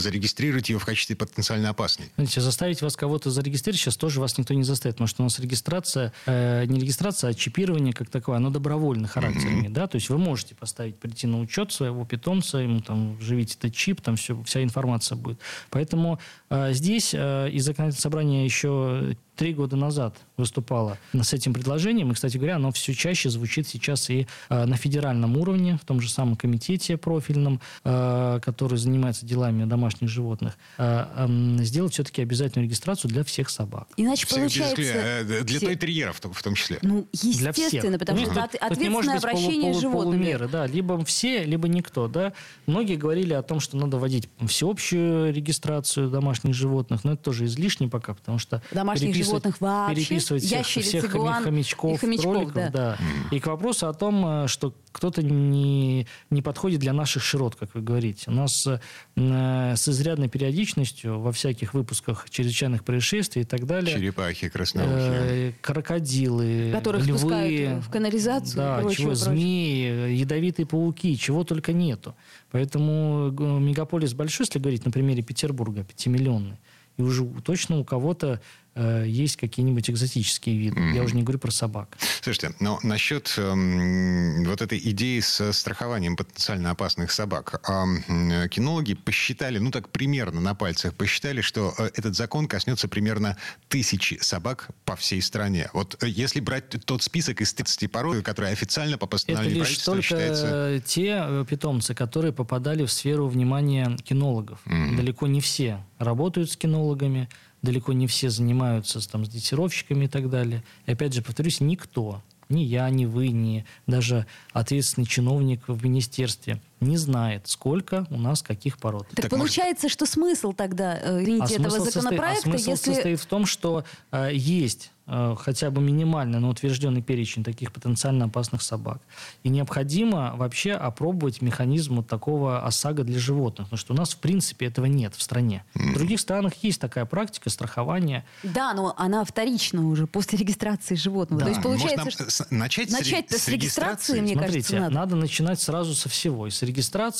зарегистрировать 0.53 0.69
ее 0.69 0.79
в 0.79 0.85
качестве 0.85 1.15
потенциально 1.15 1.69
опасной. 1.69 2.11
Знаете, 2.15 2.41
заставить 2.41 2.81
вас 2.81 2.95
кого-то 2.95 3.29
зарегистрировать 3.31 3.79
сейчас 3.79 3.97
тоже 3.97 4.19
вас 4.19 4.37
никто 4.37 4.53
не 4.53 4.63
заставит, 4.63 4.95
потому 4.95 5.07
что 5.07 5.23
у 5.23 5.25
нас 5.25 5.39
регистрация, 5.39 6.13
э, 6.25 6.65
не 6.65 6.79
регистрация, 6.79 7.31
а 7.31 7.33
чипирование 7.33 7.93
как 7.93 8.09
таковое, 8.09 8.37
оно 8.37 8.49
добровольно 8.49 9.07
характерами, 9.07 9.67
mm-hmm. 9.67 9.73
да, 9.73 9.87
то 9.87 9.95
есть 9.95 10.09
вы 10.09 10.17
можете 10.17 10.55
поставить, 10.55 10.97
прийти 10.97 11.27
на 11.27 11.39
учет 11.39 11.71
своего 11.71 12.05
питомца, 12.05 12.59
ему 12.59 12.81
там 12.81 13.17
вживить 13.17 13.55
этот 13.55 13.73
чип, 13.73 14.01
там 14.01 14.15
все, 14.15 14.41
вся 14.43 14.63
информация 14.63 15.15
будет. 15.15 15.39
Поэтому 15.69 16.19
э, 16.49 16.73
здесь 16.73 17.13
э, 17.13 17.49
из 17.51 17.65
законодательного 17.65 18.01
собрания 18.01 18.45
еще 18.45 19.15
три 19.35 19.53
года 19.53 19.75
назад 19.75 20.15
выступала 20.37 20.97
с 21.13 21.33
этим 21.33 21.53
предложением. 21.53 22.11
И, 22.11 22.13
кстати 22.13 22.37
говоря, 22.37 22.55
оно 22.55 22.71
все 22.71 22.93
чаще 22.93 23.29
звучит 23.29 23.67
сейчас 23.67 24.09
и 24.09 24.27
э, 24.49 24.65
на 24.65 24.75
федеральном 24.75 25.37
уровне, 25.37 25.77
в 25.81 25.85
том 25.85 26.01
же 26.01 26.09
самом 26.09 26.35
комитете 26.35 26.97
профильном, 26.97 27.61
э, 27.83 28.39
который 28.43 28.77
занимается 28.77 29.25
делами 29.25 29.65
домашних 29.65 30.09
животных, 30.09 30.57
э, 30.77 31.05
э, 31.15 31.63
сделать 31.63 31.93
все-таки 31.93 32.21
обязательную 32.21 32.67
регистрацию 32.67 33.09
для 33.11 33.23
всех 33.23 33.49
собак. 33.49 33.87
Иначе 33.97 34.25
всех, 34.25 34.39
получается... 34.39 35.23
Для, 35.23 35.41
для 35.41 35.59
той-терьеров 35.59 36.19
в 36.21 36.43
том 36.43 36.55
числе. 36.55 36.79
Ну, 36.81 37.07
естественно, 37.11 37.97
потому 37.99 38.19
что 38.25 38.43
от, 38.43 38.55
ответственное 38.55 39.17
обращение 39.17 39.61
полу, 39.61 39.63
полу, 39.71 39.73
с 39.73 39.81
животными. 39.81 40.23
Полумеры, 40.23 40.47
да, 40.47 40.67
либо 40.67 41.03
все, 41.05 41.43
либо 41.43 41.67
никто. 41.67 42.07
Да. 42.07 42.33
Многие 42.65 42.95
говорили 42.95 43.33
о 43.33 43.41
том, 43.41 43.59
что 43.59 43.77
надо 43.77 43.97
вводить 43.97 44.29
всеобщую 44.47 45.33
регистрацию 45.33 46.09
домашних 46.09 46.53
животных, 46.53 47.03
но 47.03 47.13
это 47.13 47.23
тоже 47.23 47.45
излишне 47.45 47.87
пока, 47.87 48.13
потому 48.13 48.39
что... 48.39 48.61
Домашних 48.71 49.15
животных 49.23 49.61
вообще. 49.61 49.95
Переписывать 49.95 50.43
всех, 50.43 50.65
всех 50.65 51.11
хомячков, 51.11 51.95
и 51.95 51.97
хомячков 51.97 52.33
кроликов. 52.33 52.53
Да. 52.53 52.69
Да. 52.69 52.97
И 53.31 53.39
к 53.39 53.47
вопросу 53.47 53.87
о 53.87 53.93
том, 53.93 54.25
э, 54.25 54.47
что 54.47 54.73
кто-то 54.91 55.23
не, 55.23 56.07
не 56.29 56.41
подходит 56.41 56.79
для 56.79 56.93
наших 56.93 57.23
широт, 57.23 57.55
как 57.55 57.73
вы 57.73 57.81
говорите. 57.81 58.29
У 58.29 58.33
нас 58.33 58.67
э, 58.67 58.79
с 59.15 59.87
изрядной 59.87 60.29
периодичностью 60.29 61.19
во 61.19 61.31
всяких 61.31 61.73
выпусках 61.73 62.29
чрезвычайных 62.29 62.83
происшествий 62.83 63.41
и 63.41 63.45
так 63.45 63.65
далее. 63.65 63.95
Черепахи, 63.95 64.49
красноухие. 64.49 65.49
Э, 65.49 65.53
крокодилы, 65.61 66.71
Которых 66.71 67.05
львы. 67.05 67.81
в 67.81 67.89
канализацию. 67.89 68.55
Да, 68.55 68.79
прочее, 68.79 68.97
чего, 68.97 69.09
прочее. 69.09 69.25
змеи, 69.25 70.13
ядовитые 70.13 70.65
пауки, 70.65 71.17
чего 71.17 71.43
только 71.43 71.73
нету. 71.73 72.15
Поэтому 72.51 73.31
мегаполис 73.59 74.13
большой, 74.13 74.45
если 74.45 74.59
говорить 74.59 74.85
на 74.85 74.91
примере 74.91 75.23
Петербурга, 75.23 75.83
пятимиллионный. 75.83 76.59
И 76.97 77.01
уже 77.01 77.25
точно 77.43 77.79
у 77.79 77.83
кого-то 77.83 78.39
Э, 78.75 79.03
есть 79.05 79.37
какие-нибудь 79.37 79.89
экзотические 79.89 80.57
виды. 80.57 80.79
Mm-hmm. 80.79 80.95
Я 80.95 81.03
уже 81.03 81.15
не 81.15 81.21
говорю 81.21 81.37
про 81.37 81.51
собак. 81.51 81.95
Слушайте, 82.21 82.55
но 82.59 82.79
насчет 82.81 83.31
эм, 83.37 84.43
вот 84.45 84.63
этой 84.63 84.79
идеи 84.79 85.19
с 85.19 85.53
страхованием 85.53 86.15
потенциально 86.15 86.71
опасных 86.71 87.11
собак. 87.11 87.61
Э, 87.69 88.47
кинологи 88.49 88.95
посчитали, 88.95 89.59
ну 89.59 89.69
так 89.69 89.89
примерно 89.89 90.41
на 90.41 90.55
пальцах 90.55 90.95
посчитали, 90.95 91.41
что 91.41 91.73
э, 91.77 91.91
этот 91.93 92.15
закон 92.15 92.47
коснется 92.47 92.87
примерно 92.87 93.37
тысячи 93.67 94.17
собак 94.21 94.69
по 94.85 94.95
всей 94.95 95.21
стране. 95.21 95.69
Вот 95.73 96.01
э, 96.01 96.07
если 96.07 96.39
брать 96.39 96.69
тот 96.85 97.03
список 97.03 97.41
из 97.41 97.53
30 97.53 97.91
пород, 97.91 98.23
которые 98.23 98.53
официально 98.53 98.97
по 98.97 99.05
постановлению 99.05 99.61
Это 99.61 99.69
лишь 99.69 99.77
только 99.79 100.01
считается... 100.01 100.81
те 100.83 101.21
э, 101.23 101.45
питомцы, 101.47 101.93
которые 101.93 102.33
попадали 102.33 102.85
в 102.85 102.91
сферу 102.91 103.27
внимания 103.27 103.95
кинологов. 104.03 104.59
Mm-hmm. 104.65 104.95
Далеко 104.95 105.27
не 105.27 105.41
все 105.41 105.85
работают 105.99 106.51
с 106.51 106.57
кинологами 106.57 107.29
далеко 107.63 107.93
не 107.93 108.05
все 108.05 108.29
занимаются 108.29 108.99
там, 109.09 109.25
с 109.25 109.29
дрессировщиками 109.29 110.05
и 110.05 110.07
так 110.07 110.29
далее. 110.29 110.63
И 110.85 110.91
опять 110.91 111.13
же, 111.13 111.23
повторюсь, 111.23 111.61
никто, 111.61 112.21
ни 112.49 112.61
я, 112.61 112.87
ни 112.91 113.05
вы, 113.05 113.29
ни 113.29 113.65
даже 113.87 114.27
ответственный 114.51 115.07
чиновник 115.07 115.67
в 115.67 115.83
министерстве 115.83 116.61
не 116.83 116.97
знает, 116.97 117.47
сколько 117.47 118.05
у 118.09 118.17
нас 118.17 118.41
каких 118.41 118.77
пород. 118.77 119.07
Так, 119.09 119.23
так 119.23 119.29
получается, 119.29 119.85
может... 119.85 119.93
что 119.93 120.05
смысл 120.05 120.53
тогда, 120.53 120.97
э, 120.99 121.23
извините, 121.23 121.55
а 121.57 121.59
этого 121.59 121.69
смысл 121.69 121.85
законопроекта, 121.85 122.35
состоит, 122.35 122.55
а 122.55 122.57
смысл 122.57 122.69
если... 122.71 122.93
состоит 122.93 123.19
в 123.19 123.25
том, 123.25 123.45
что 123.45 123.83
э, 124.11 124.29
есть 124.33 124.91
Э, 125.05 125.35
хотя 125.37 125.69
бы 125.69 125.81
минимально, 125.81 126.39
но 126.39 126.49
утвержденный 126.49 127.01
перечень 127.01 127.43
таких 127.43 127.73
потенциально 127.73 128.25
опасных 128.25 128.61
собак. 128.61 129.01
И 129.43 129.49
необходимо 129.49 130.33
вообще 130.35 130.71
опробовать 130.71 131.41
механизм 131.41 131.97
вот 131.97 132.07
такого 132.07 132.65
ОСАГО 132.65 133.03
для 133.03 133.19
животных, 133.19 133.67
потому 133.67 133.77
что 133.77 133.93
у 133.93 133.97
нас, 133.97 134.13
в 134.13 134.17
принципе, 134.19 134.67
этого 134.67 134.85
нет 134.85 135.13
в 135.15 135.21
стране. 135.21 135.65
В 135.73 135.93
других 135.93 136.21
странах 136.21 136.53
есть 136.61 136.79
такая 136.79 137.05
практика 137.05 137.49
страхования. 137.49 138.25
Да, 138.43 138.73
но 138.73 138.93
она 138.97 139.25
вторична 139.25 139.85
уже 139.87 140.07
после 140.07 140.37
регистрации 140.39 140.95
животного. 140.95 141.41
Да. 141.41 141.45
То 141.47 141.51
есть 141.51 141.63
получается, 141.63 142.05
Может, 142.05 142.31
что... 142.31 142.45
начать, 142.49 142.91
начать 142.91 143.29
с, 143.29 143.43
с 143.43 143.47
регистрации, 143.49 144.21
мне 144.21 144.33
Смотрите, 144.33 144.53
кажется, 144.53 144.79
надо. 144.79 144.95
надо 144.95 145.15
начинать 145.17 145.59
сразу 145.59 145.95
со 145.95 146.07
всего, 146.07 146.47
и 146.47 146.49
с 146.49 146.61
регистрации, 146.61 146.72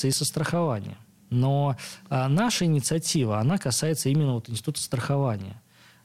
и 0.07 0.11
со 0.11 0.25
страхования. 0.25 0.97
Но 1.29 1.75
а, 2.09 2.27
наша 2.29 2.65
инициатива, 2.65 3.39
она 3.39 3.57
касается 3.57 4.09
именно 4.09 4.35
вот 4.35 4.49
института 4.49 4.79
страхования. 4.81 5.61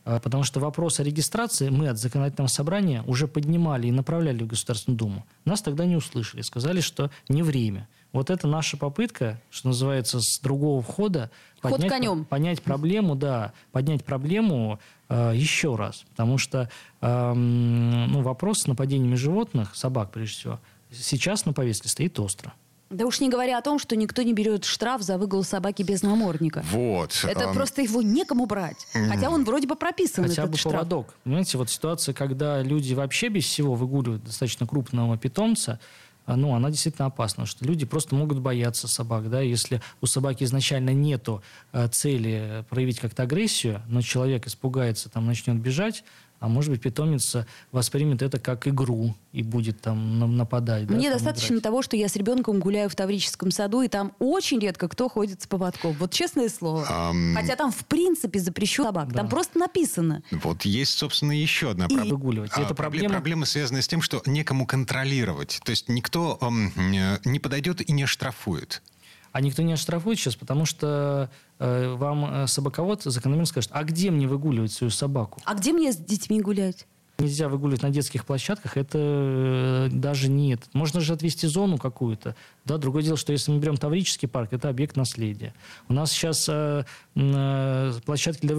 А, 0.08 0.20
потому 0.20 0.42
что 0.42 0.58
вопрос 0.58 1.00
о 1.00 1.04
регистрации 1.04 1.68
мы 1.68 1.88
от 1.88 1.98
законодательного 1.98 2.48
собрания 2.48 3.02
уже 3.06 3.28
поднимали 3.28 3.88
и 3.88 3.92
направляли 3.92 4.42
в 4.42 4.46
Государственную 4.46 4.98
Думу. 4.98 5.26
Нас 5.44 5.60
тогда 5.60 5.84
не 5.84 5.96
услышали, 5.96 6.40
сказали, 6.40 6.80
что 6.80 7.10
не 7.28 7.42
время. 7.42 7.88
Вот 8.12 8.30
это 8.30 8.48
наша 8.48 8.78
попытка, 8.78 9.38
что 9.50 9.68
называется, 9.68 10.20
с 10.20 10.40
другого 10.40 10.80
входа 10.80 11.30
поднять, 11.60 11.90
конем. 11.90 12.24
понять 12.24 12.62
проблему, 12.62 13.16
да, 13.16 13.52
поднять 13.70 14.02
проблему 14.02 14.78
э, 15.10 15.32
еще 15.34 15.76
раз. 15.76 16.06
Потому 16.12 16.38
что 16.38 16.70
э, 17.02 17.32
ну, 17.34 18.22
вопрос 18.22 18.60
с 18.60 18.66
нападениями 18.66 19.14
животных, 19.14 19.76
собак 19.76 20.10
прежде 20.10 20.38
всего, 20.38 20.60
сейчас 20.90 21.44
на 21.44 21.52
повестке 21.52 21.90
стоит 21.90 22.18
остро. 22.18 22.54
Да 22.90 23.04
уж 23.04 23.20
не 23.20 23.28
говоря 23.28 23.58
о 23.58 23.62
том, 23.62 23.78
что 23.78 23.96
никто 23.96 24.22
не 24.22 24.32
берет 24.32 24.64
штраф 24.64 25.02
за 25.02 25.18
выгул 25.18 25.44
собаки 25.44 25.82
без 25.82 26.02
намордника. 26.02 26.64
Вот. 26.70 27.24
Это 27.24 27.44
эм... 27.44 27.54
просто 27.54 27.82
его 27.82 28.00
некому 28.00 28.46
брать. 28.46 28.86
Хотя 28.92 29.30
он 29.30 29.44
вроде 29.44 29.66
бы 29.66 29.76
прописан, 29.76 30.24
Хотя 30.24 30.42
этот 30.42 30.52
бы 30.52 30.58
штраф. 30.58 30.72
поводок. 30.74 31.14
Понимаете, 31.24 31.58
вот 31.58 31.70
ситуация, 31.70 32.14
когда 32.14 32.62
люди 32.62 32.94
вообще 32.94 33.28
без 33.28 33.44
всего 33.44 33.74
выгуливают 33.74 34.24
достаточно 34.24 34.66
крупного 34.66 35.18
питомца, 35.18 35.78
а, 36.28 36.36
ну, 36.36 36.54
она 36.54 36.68
действительно 36.70 37.06
опасна, 37.06 37.46
что 37.46 37.64
люди 37.64 37.86
просто 37.86 38.14
могут 38.14 38.40
бояться 38.40 38.86
собак, 38.86 39.30
да, 39.30 39.40
если 39.40 39.80
у 40.02 40.06
собаки 40.06 40.44
изначально 40.44 40.90
нету 40.90 41.42
э, 41.72 41.88
цели 41.88 42.66
проявить 42.68 43.00
как-то 43.00 43.22
агрессию, 43.22 43.80
но 43.88 44.02
человек 44.02 44.46
испугается, 44.46 45.08
там, 45.08 45.24
начнет 45.24 45.56
бежать, 45.56 46.04
а 46.40 46.48
может 46.48 46.70
быть, 46.70 46.80
питомец 46.80 47.36
воспримет 47.72 48.22
это 48.22 48.38
как 48.38 48.66
игру 48.68 49.14
и 49.32 49.42
будет 49.42 49.80
там 49.80 50.36
нападать. 50.36 50.88
Мне 50.88 51.08
да, 51.08 51.14
достаточно 51.14 51.54
играть. 51.54 51.64
того, 51.64 51.82
что 51.82 51.96
я 51.96 52.08
с 52.08 52.16
ребенком 52.16 52.60
гуляю 52.60 52.88
в 52.88 52.94
Таврическом 52.94 53.50
саду, 53.50 53.82
и 53.82 53.88
там 53.88 54.12
очень 54.18 54.58
редко 54.58 54.88
кто 54.88 55.08
ходит 55.08 55.42
с 55.42 55.46
поводком. 55.46 55.92
Вот 55.98 56.12
честное 56.12 56.48
слово. 56.48 56.86
Um... 56.90 57.34
Хотя 57.34 57.56
там 57.56 57.72
в 57.72 57.84
принципе 57.86 58.38
запрещен 58.38 58.84
собак. 58.84 59.08
Да. 59.08 59.18
Там 59.18 59.28
просто 59.28 59.58
написано. 59.58 60.22
Вот 60.30 60.64
есть, 60.64 60.98
собственно, 60.98 61.32
еще 61.32 61.70
одна 61.70 61.88
проблема. 61.88 62.10
Выгуливать. 62.10 62.50
А, 62.54 62.62
это 62.62 62.74
проблема... 62.74 63.10
проблема 63.10 63.46
связана 63.46 63.82
с 63.82 63.88
тем, 63.88 64.02
что 64.02 64.22
некому 64.26 64.66
контролировать. 64.66 65.60
То 65.64 65.70
есть 65.70 65.88
никто 65.88 66.38
эм, 66.40 66.72
не 67.24 67.38
подойдет 67.38 67.80
и 67.88 67.92
не 67.92 68.06
штрафует. 68.06 68.82
А 69.38 69.40
никто 69.40 69.62
не 69.62 69.72
оштрафует 69.72 70.18
сейчас, 70.18 70.34
потому 70.34 70.64
что 70.64 71.30
э, 71.60 71.94
вам 71.94 72.24
э, 72.24 72.46
собаковод 72.48 73.04
закономерно 73.04 73.46
скажет, 73.46 73.70
а 73.72 73.84
где 73.84 74.10
мне 74.10 74.26
выгуливать 74.26 74.72
свою 74.72 74.90
собаку? 74.90 75.40
А 75.44 75.54
где 75.54 75.72
мне 75.72 75.92
с 75.92 75.96
детьми 75.96 76.40
гулять? 76.40 76.88
нельзя 77.20 77.48
выгуливать 77.48 77.82
на 77.82 77.90
детских 77.90 78.24
площадках, 78.24 78.76
это 78.76 78.98
э, 79.00 79.88
даже 79.90 80.28
нет. 80.28 80.68
Можно 80.72 81.00
же 81.00 81.12
отвести 81.12 81.48
зону 81.48 81.76
какую-то. 81.76 82.36
Да, 82.64 82.78
другое 82.78 83.02
дело, 83.02 83.16
что 83.16 83.32
если 83.32 83.50
мы 83.50 83.58
берем 83.58 83.76
Таврический 83.76 84.28
парк, 84.28 84.52
это 84.52 84.68
объект 84.68 84.96
наследия. 84.96 85.52
У 85.88 85.92
нас 85.94 86.12
сейчас 86.12 86.48
э, 86.48 86.84
э, 87.16 87.92
площадки 88.04 88.46
для 88.46 88.54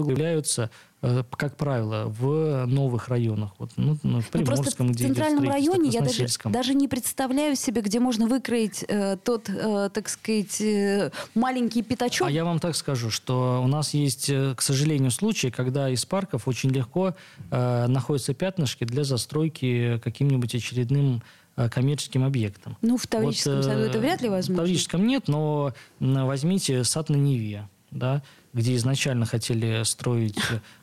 Э, 0.58 0.68
как 1.00 1.56
правило, 1.56 2.06
в 2.06 2.66
новых 2.66 3.08
районах. 3.08 3.52
Вот, 3.58 3.70
ну, 3.76 3.96
ну 4.02 4.20
в 4.20 4.28
Приморском, 4.28 4.88
ну, 4.88 4.92
где 4.92 5.04
В 5.04 5.06
центральном 5.08 5.48
районе 5.48 5.88
я 5.88 6.02
даже, 6.02 6.26
даже 6.44 6.74
не 6.74 6.88
представляю 6.88 7.56
себе, 7.56 7.80
где 7.80 8.00
можно 8.00 8.26
выкроить 8.26 8.84
э, 8.86 9.16
тот, 9.24 9.48
э, 9.48 9.88
так 9.92 10.10
сказать, 10.10 10.60
э, 10.60 11.10
маленький 11.34 11.82
пятачок. 11.82 12.28
А 12.28 12.30
я 12.30 12.44
вам 12.44 12.58
так 12.58 12.76
скажу, 12.76 13.10
что 13.10 13.62
у 13.64 13.66
нас 13.66 13.94
есть, 13.94 14.28
э, 14.28 14.54
к 14.54 14.60
сожалению, 14.60 15.10
случаи, 15.10 15.48
когда 15.48 15.88
из 15.88 16.04
парков 16.04 16.46
очень 16.46 16.70
легко 16.70 17.14
э, 17.50 17.86
находятся 17.86 18.34
пятнышки 18.34 18.84
для 18.84 19.04
застройки 19.04 19.98
каким-нибудь 20.04 20.54
очередным 20.54 21.22
э, 21.56 21.70
коммерческим 21.70 22.24
объектом. 22.24 22.76
Ну, 22.82 22.98
в 22.98 23.06
Таврическом 23.06 23.56
вот, 23.56 23.64
саду 23.64 23.80
это 23.80 23.98
вряд 23.98 24.20
ли 24.20 24.28
возможно. 24.28 24.62
В 24.62 24.66
Таврическом 24.66 25.06
нет, 25.06 25.28
но 25.28 25.72
возьмите 25.98 26.84
сад 26.84 27.08
на 27.08 27.16
Неве. 27.16 27.68
Да, 27.90 28.22
где 28.52 28.76
изначально 28.76 29.26
хотели 29.26 29.82
строить 29.82 30.38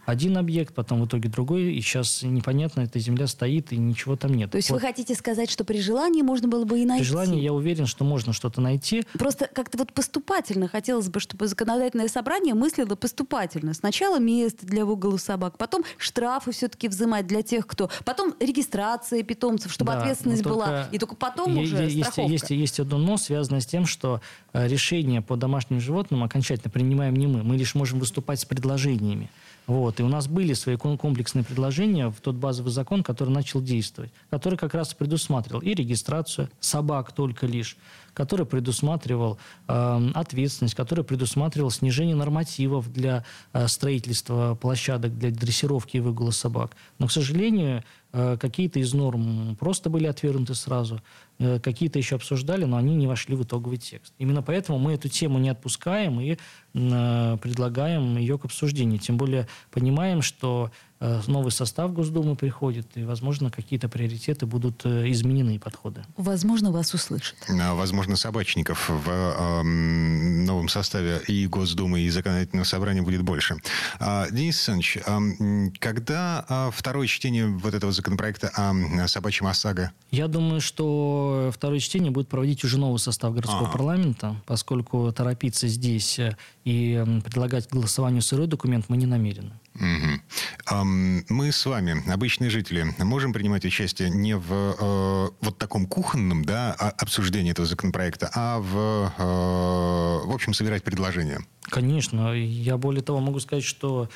один 0.08 0.38
объект, 0.38 0.74
потом 0.74 1.02
в 1.02 1.06
итоге 1.06 1.28
другой, 1.28 1.74
и 1.74 1.82
сейчас 1.82 2.24
непонятно, 2.24 2.80
эта 2.80 2.98
земля 2.98 3.28
стоит, 3.28 3.74
и 3.74 3.78
ничего 3.78 4.16
там 4.16 4.34
нет. 4.34 4.50
То 4.50 4.56
есть 4.56 4.70
вот. 4.70 4.78
вы 4.78 4.88
хотите 4.88 5.14
сказать, 5.16 5.52
что 5.52 5.66
при 5.66 5.82
желании 5.82 6.22
можно 6.22 6.48
было 6.48 6.64
бы 6.64 6.80
и 6.80 6.86
найти? 6.86 7.04
При 7.04 7.10
желании 7.10 7.42
я 7.42 7.52
уверен, 7.52 7.88
что 7.88 8.06
можно 8.06 8.32
что-то 8.32 8.62
найти. 8.62 9.04
Просто 9.20 9.50
как-то 9.54 9.78
вот 9.78 9.92
поступательно 9.92 10.70
хотелось 10.70 11.10
бы, 11.10 11.20
чтобы 11.20 11.48
законодательное 11.48 12.08
собрание 12.08 12.54
мыслило 12.54 12.96
поступательно. 12.96 13.74
Сначала 13.74 14.18
место 14.18 14.66
для 14.66 14.86
выгула 14.86 15.18
собак, 15.18 15.58
потом 15.58 15.84
штрафы 15.98 16.54
все-таки 16.54 16.88
взимать 16.88 17.28
для 17.28 17.42
тех, 17.42 17.68
кто... 17.68 17.90
Потом 18.06 18.34
регистрация 18.40 19.24
питомцев, 19.24 19.74
чтобы 19.74 19.92
да, 19.92 20.00
ответственность 20.00 20.44
была. 20.44 20.88
И 20.94 21.00
только 21.00 21.18
потом 21.18 21.54
е- 21.54 21.64
уже 21.64 21.84
есть, 21.84 21.98
страховка. 21.98 22.32
Есть, 22.32 22.50
есть 22.52 22.80
одно 22.80 22.98
но, 22.98 23.18
связанное 23.18 23.60
с 23.60 23.66
тем, 23.66 23.86
что 23.86 24.22
э, 24.54 24.70
решение 24.70 25.22
по 25.22 25.36
домашним 25.36 25.82
животным 25.82 26.24
окончательно 26.24 26.72
принимаем 26.72 27.14
не 27.14 27.28
мы. 27.28 27.44
Мы 27.44 27.58
лишь 27.58 27.76
можем 27.76 28.00
выступать 28.00 28.40
с 28.40 28.46
предложениями. 28.46 29.30
Вот. 29.68 30.00
И 30.00 30.04
у 30.04 30.08
нас 30.08 30.28
были 30.28 30.54
свои 30.54 30.78
комплексные 30.78 31.44
предложения 31.44 32.10
в 32.10 32.22
тот 32.22 32.36
базовый 32.36 32.72
закон, 32.72 33.04
который 33.04 33.30
начал 33.30 33.62
действовать, 33.62 34.12
который 34.30 34.58
как 34.58 34.74
раз 34.74 34.94
предусматривал 34.94 35.62
и 35.62 35.74
регистрацию 35.74 36.50
собак 36.62 37.12
только 37.12 37.46
лишь, 37.46 37.78
который 38.18 38.48
предусматривал 38.48 39.38
э, 39.68 40.10
ответственность, 40.16 40.74
который 40.74 41.04
предусматривал 41.04 41.70
снижение 41.70 42.16
нормативов 42.16 42.92
для 42.92 43.24
э, 43.54 43.68
строительства 43.68 44.58
площадок 44.60 45.16
для 45.20 45.30
дрессировки 45.30 45.98
и 45.98 46.00
выгула 46.00 46.32
собак. 46.32 46.76
Но, 46.98 47.06
к 47.06 47.12
сожалению, 47.12 47.84
э, 48.14 48.38
какие-то 48.42 48.80
из 48.80 48.92
норм 48.96 49.56
просто 49.60 49.92
были 49.92 50.08
отвергнуты 50.08 50.56
сразу, 50.56 51.00
э, 51.38 51.60
какие-то 51.60 52.00
еще 52.00 52.16
обсуждали, 52.16 52.66
но 52.66 52.78
они 52.78 52.96
не 52.96 53.06
вошли 53.06 53.36
в 53.36 53.44
итоговый 53.44 53.78
текст. 53.78 54.12
Именно 54.18 54.42
поэтому 54.42 54.80
мы 54.80 54.94
эту 54.94 55.10
тему 55.10 55.38
не 55.38 55.50
отпускаем 55.50 56.20
и 56.20 56.38
э, 56.74 57.38
предлагаем 57.40 58.18
ее 58.18 58.40
к 58.40 58.46
обсуждению. 58.46 58.98
Тем 58.98 59.18
более 59.18 59.48
понимаем, 59.70 60.24
что 60.24 60.72
новый 61.00 61.52
состав 61.52 61.94
Госдумы 61.94 62.36
приходит, 62.36 62.88
и, 62.96 63.04
возможно, 63.04 63.52
какие-то 63.52 63.90
приоритеты 63.90 64.46
будут 64.46 64.86
э, 64.86 65.10
изменены 65.12 65.60
подходы. 65.60 66.04
Возможно, 66.16 66.72
вас 66.72 66.94
услышат. 66.94 67.36
А, 67.50 67.76
возможно, 67.76 68.16
собачников 68.16 68.90
в 68.90 69.10
э, 69.10 69.64
новом 69.64 70.70
составе 70.70 71.22
и 71.28 71.48
Госдумы, 71.48 72.02
и 72.02 72.10
Законодательного 72.10 72.66
собрания 72.66 73.02
будет 73.02 73.22
больше. 73.22 73.58
А, 74.00 74.28
Денис 74.32 74.56
Александрович, 74.68 74.98
э, 75.06 75.80
когда 75.80 76.46
э, 76.48 76.72
второе 76.74 77.08
чтение 77.08 77.48
вот 77.48 77.74
этого 77.74 77.92
законопроекта 77.92 78.50
о 78.56 79.08
собачьем 79.08 79.48
ОСАГО? 79.48 79.92
Я 80.12 80.28
думаю, 80.28 80.62
что 80.62 81.52
второе 81.54 81.80
чтение 81.80 82.12
будет 82.12 82.28
проводить 82.28 82.64
уже 82.64 82.78
новый 82.78 83.00
состав 83.00 83.34
городского 83.34 83.68
а. 83.68 83.72
парламента, 83.72 84.36
поскольку 84.46 85.12
торопиться 85.12 85.68
здесь 85.68 86.20
э, 86.20 86.36
и 86.64 87.04
предлагать 87.24 87.70
голосованию 87.70 88.22
сырой 88.22 88.48
документ 88.48 88.86
мы 88.90 88.98
не 88.98 89.06
намерены. 89.06 89.54
Угу. 89.80 90.84
Мы 91.30 91.52
с 91.52 91.66
вами, 91.66 92.04
обычные 92.12 92.50
жители, 92.50 92.86
можем 93.00 93.32
принимать 93.32 93.64
участие 93.64 94.10
не 94.10 94.36
в 94.36 94.52
э, 94.52 95.28
вот 95.42 95.58
таком 95.58 95.86
кухонном 95.86 96.44
да, 96.44 96.74
обсуждении 96.74 97.52
этого 97.52 97.68
законопроекта, 97.68 98.30
а 98.34 98.60
в, 98.60 99.14
э, 99.18 100.28
в 100.28 100.34
общем, 100.34 100.54
собирать 100.54 100.84
предложения? 100.84 101.42
Конечно. 101.70 102.34
Я 102.34 102.78
более 102.78 103.04
того 103.04 103.20
могу 103.20 103.40
сказать, 103.40 103.64
что, 103.64 104.10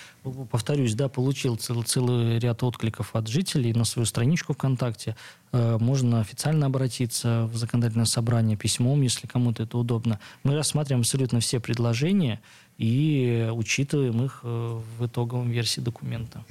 повторюсь, 0.49 0.95
да, 0.95 1.09
получил 1.09 1.57
цел, 1.57 1.83
целый 1.83 2.39
ряд 2.39 2.63
откликов 2.63 3.13
от 3.13 3.27
жителей 3.27 3.73
на 3.73 3.83
свою 3.83 4.05
страничку 4.05 4.53
ВКонтакте. 4.53 5.15
Э, 5.51 5.77
можно 5.79 6.21
официально 6.21 6.67
обратиться 6.67 7.49
в 7.51 7.57
законодательное 7.57 8.05
собрание 8.05 8.57
письмом, 8.57 9.01
если 9.01 9.27
кому-то 9.27 9.63
это 9.63 9.77
удобно. 9.77 10.19
Мы 10.43 10.55
рассматриваем 10.55 11.01
абсолютно 11.01 11.39
все 11.39 11.59
предложения 11.59 12.41
и 12.81 13.47
учитываем 13.51 14.25
их 14.25 14.39
э, 14.43 14.81
в 14.97 15.05
итоговом 15.05 15.51
версии 15.51 15.81
документа. 15.81 16.43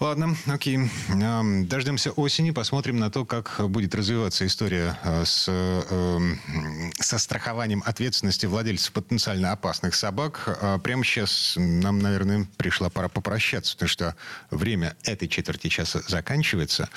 Ладно, 0.00 0.36
окей. 0.46 0.90
Дождемся 1.08 2.10
осени, 2.10 2.50
посмотрим 2.50 2.98
на 2.98 3.10
то, 3.10 3.24
как 3.24 3.60
будет 3.70 3.94
развиваться 3.94 4.44
история 4.44 4.98
э, 5.04 5.24
с, 5.24 5.46
эм, 5.48 6.92
со 7.00 7.18
страхованием 7.18 7.82
ответственности 7.86 8.46
владельцев 8.46 8.92
потенциально 8.92 9.52
опасных 9.52 9.94
собак. 9.94 10.58
А 10.60 10.78
прямо 10.78 11.04
сейчас 11.04 11.54
нам, 11.56 12.00
наверное, 12.00 12.48
пришла 12.56 12.90
пора 12.90 13.08
попрощаться, 13.08 13.74
потому 13.74 13.88
что 13.88 14.16
время 14.50 14.96
этой 15.04 15.28
четверти 15.28 15.68
часа 15.68 16.00
заканчивается. 16.08 16.90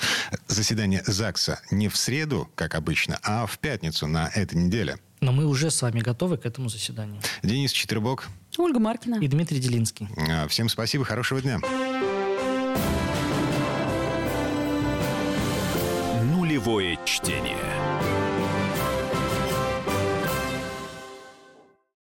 Заседание 0.48 1.02
ЗАГСа 1.06 1.60
не 1.70 1.88
в 1.88 1.96
среду, 1.96 2.50
как 2.56 2.74
обычно, 2.74 3.18
а 3.22 3.46
в 3.46 3.58
пятницу 3.60 4.08
на 4.08 4.28
этой 4.34 4.56
неделе. 4.58 4.98
Но 5.20 5.32
мы 5.32 5.46
уже 5.46 5.70
с 5.70 5.82
вами 5.82 6.00
готовы 6.00 6.38
к 6.38 6.46
этому 6.46 6.68
заседанию. 6.68 7.20
Денис 7.42 7.72
Четвербок. 7.72 8.28
Ольга 8.56 8.78
Маркина. 8.78 9.16
И 9.16 9.28
Дмитрий 9.28 9.60
Делинский. 9.60 10.08
А, 10.16 10.48
всем 10.48 10.68
спасибо, 10.68 11.04
хорошего 11.04 11.40
дня. 11.42 11.60
Нулевое 16.34 16.98
чтение. 17.04 17.79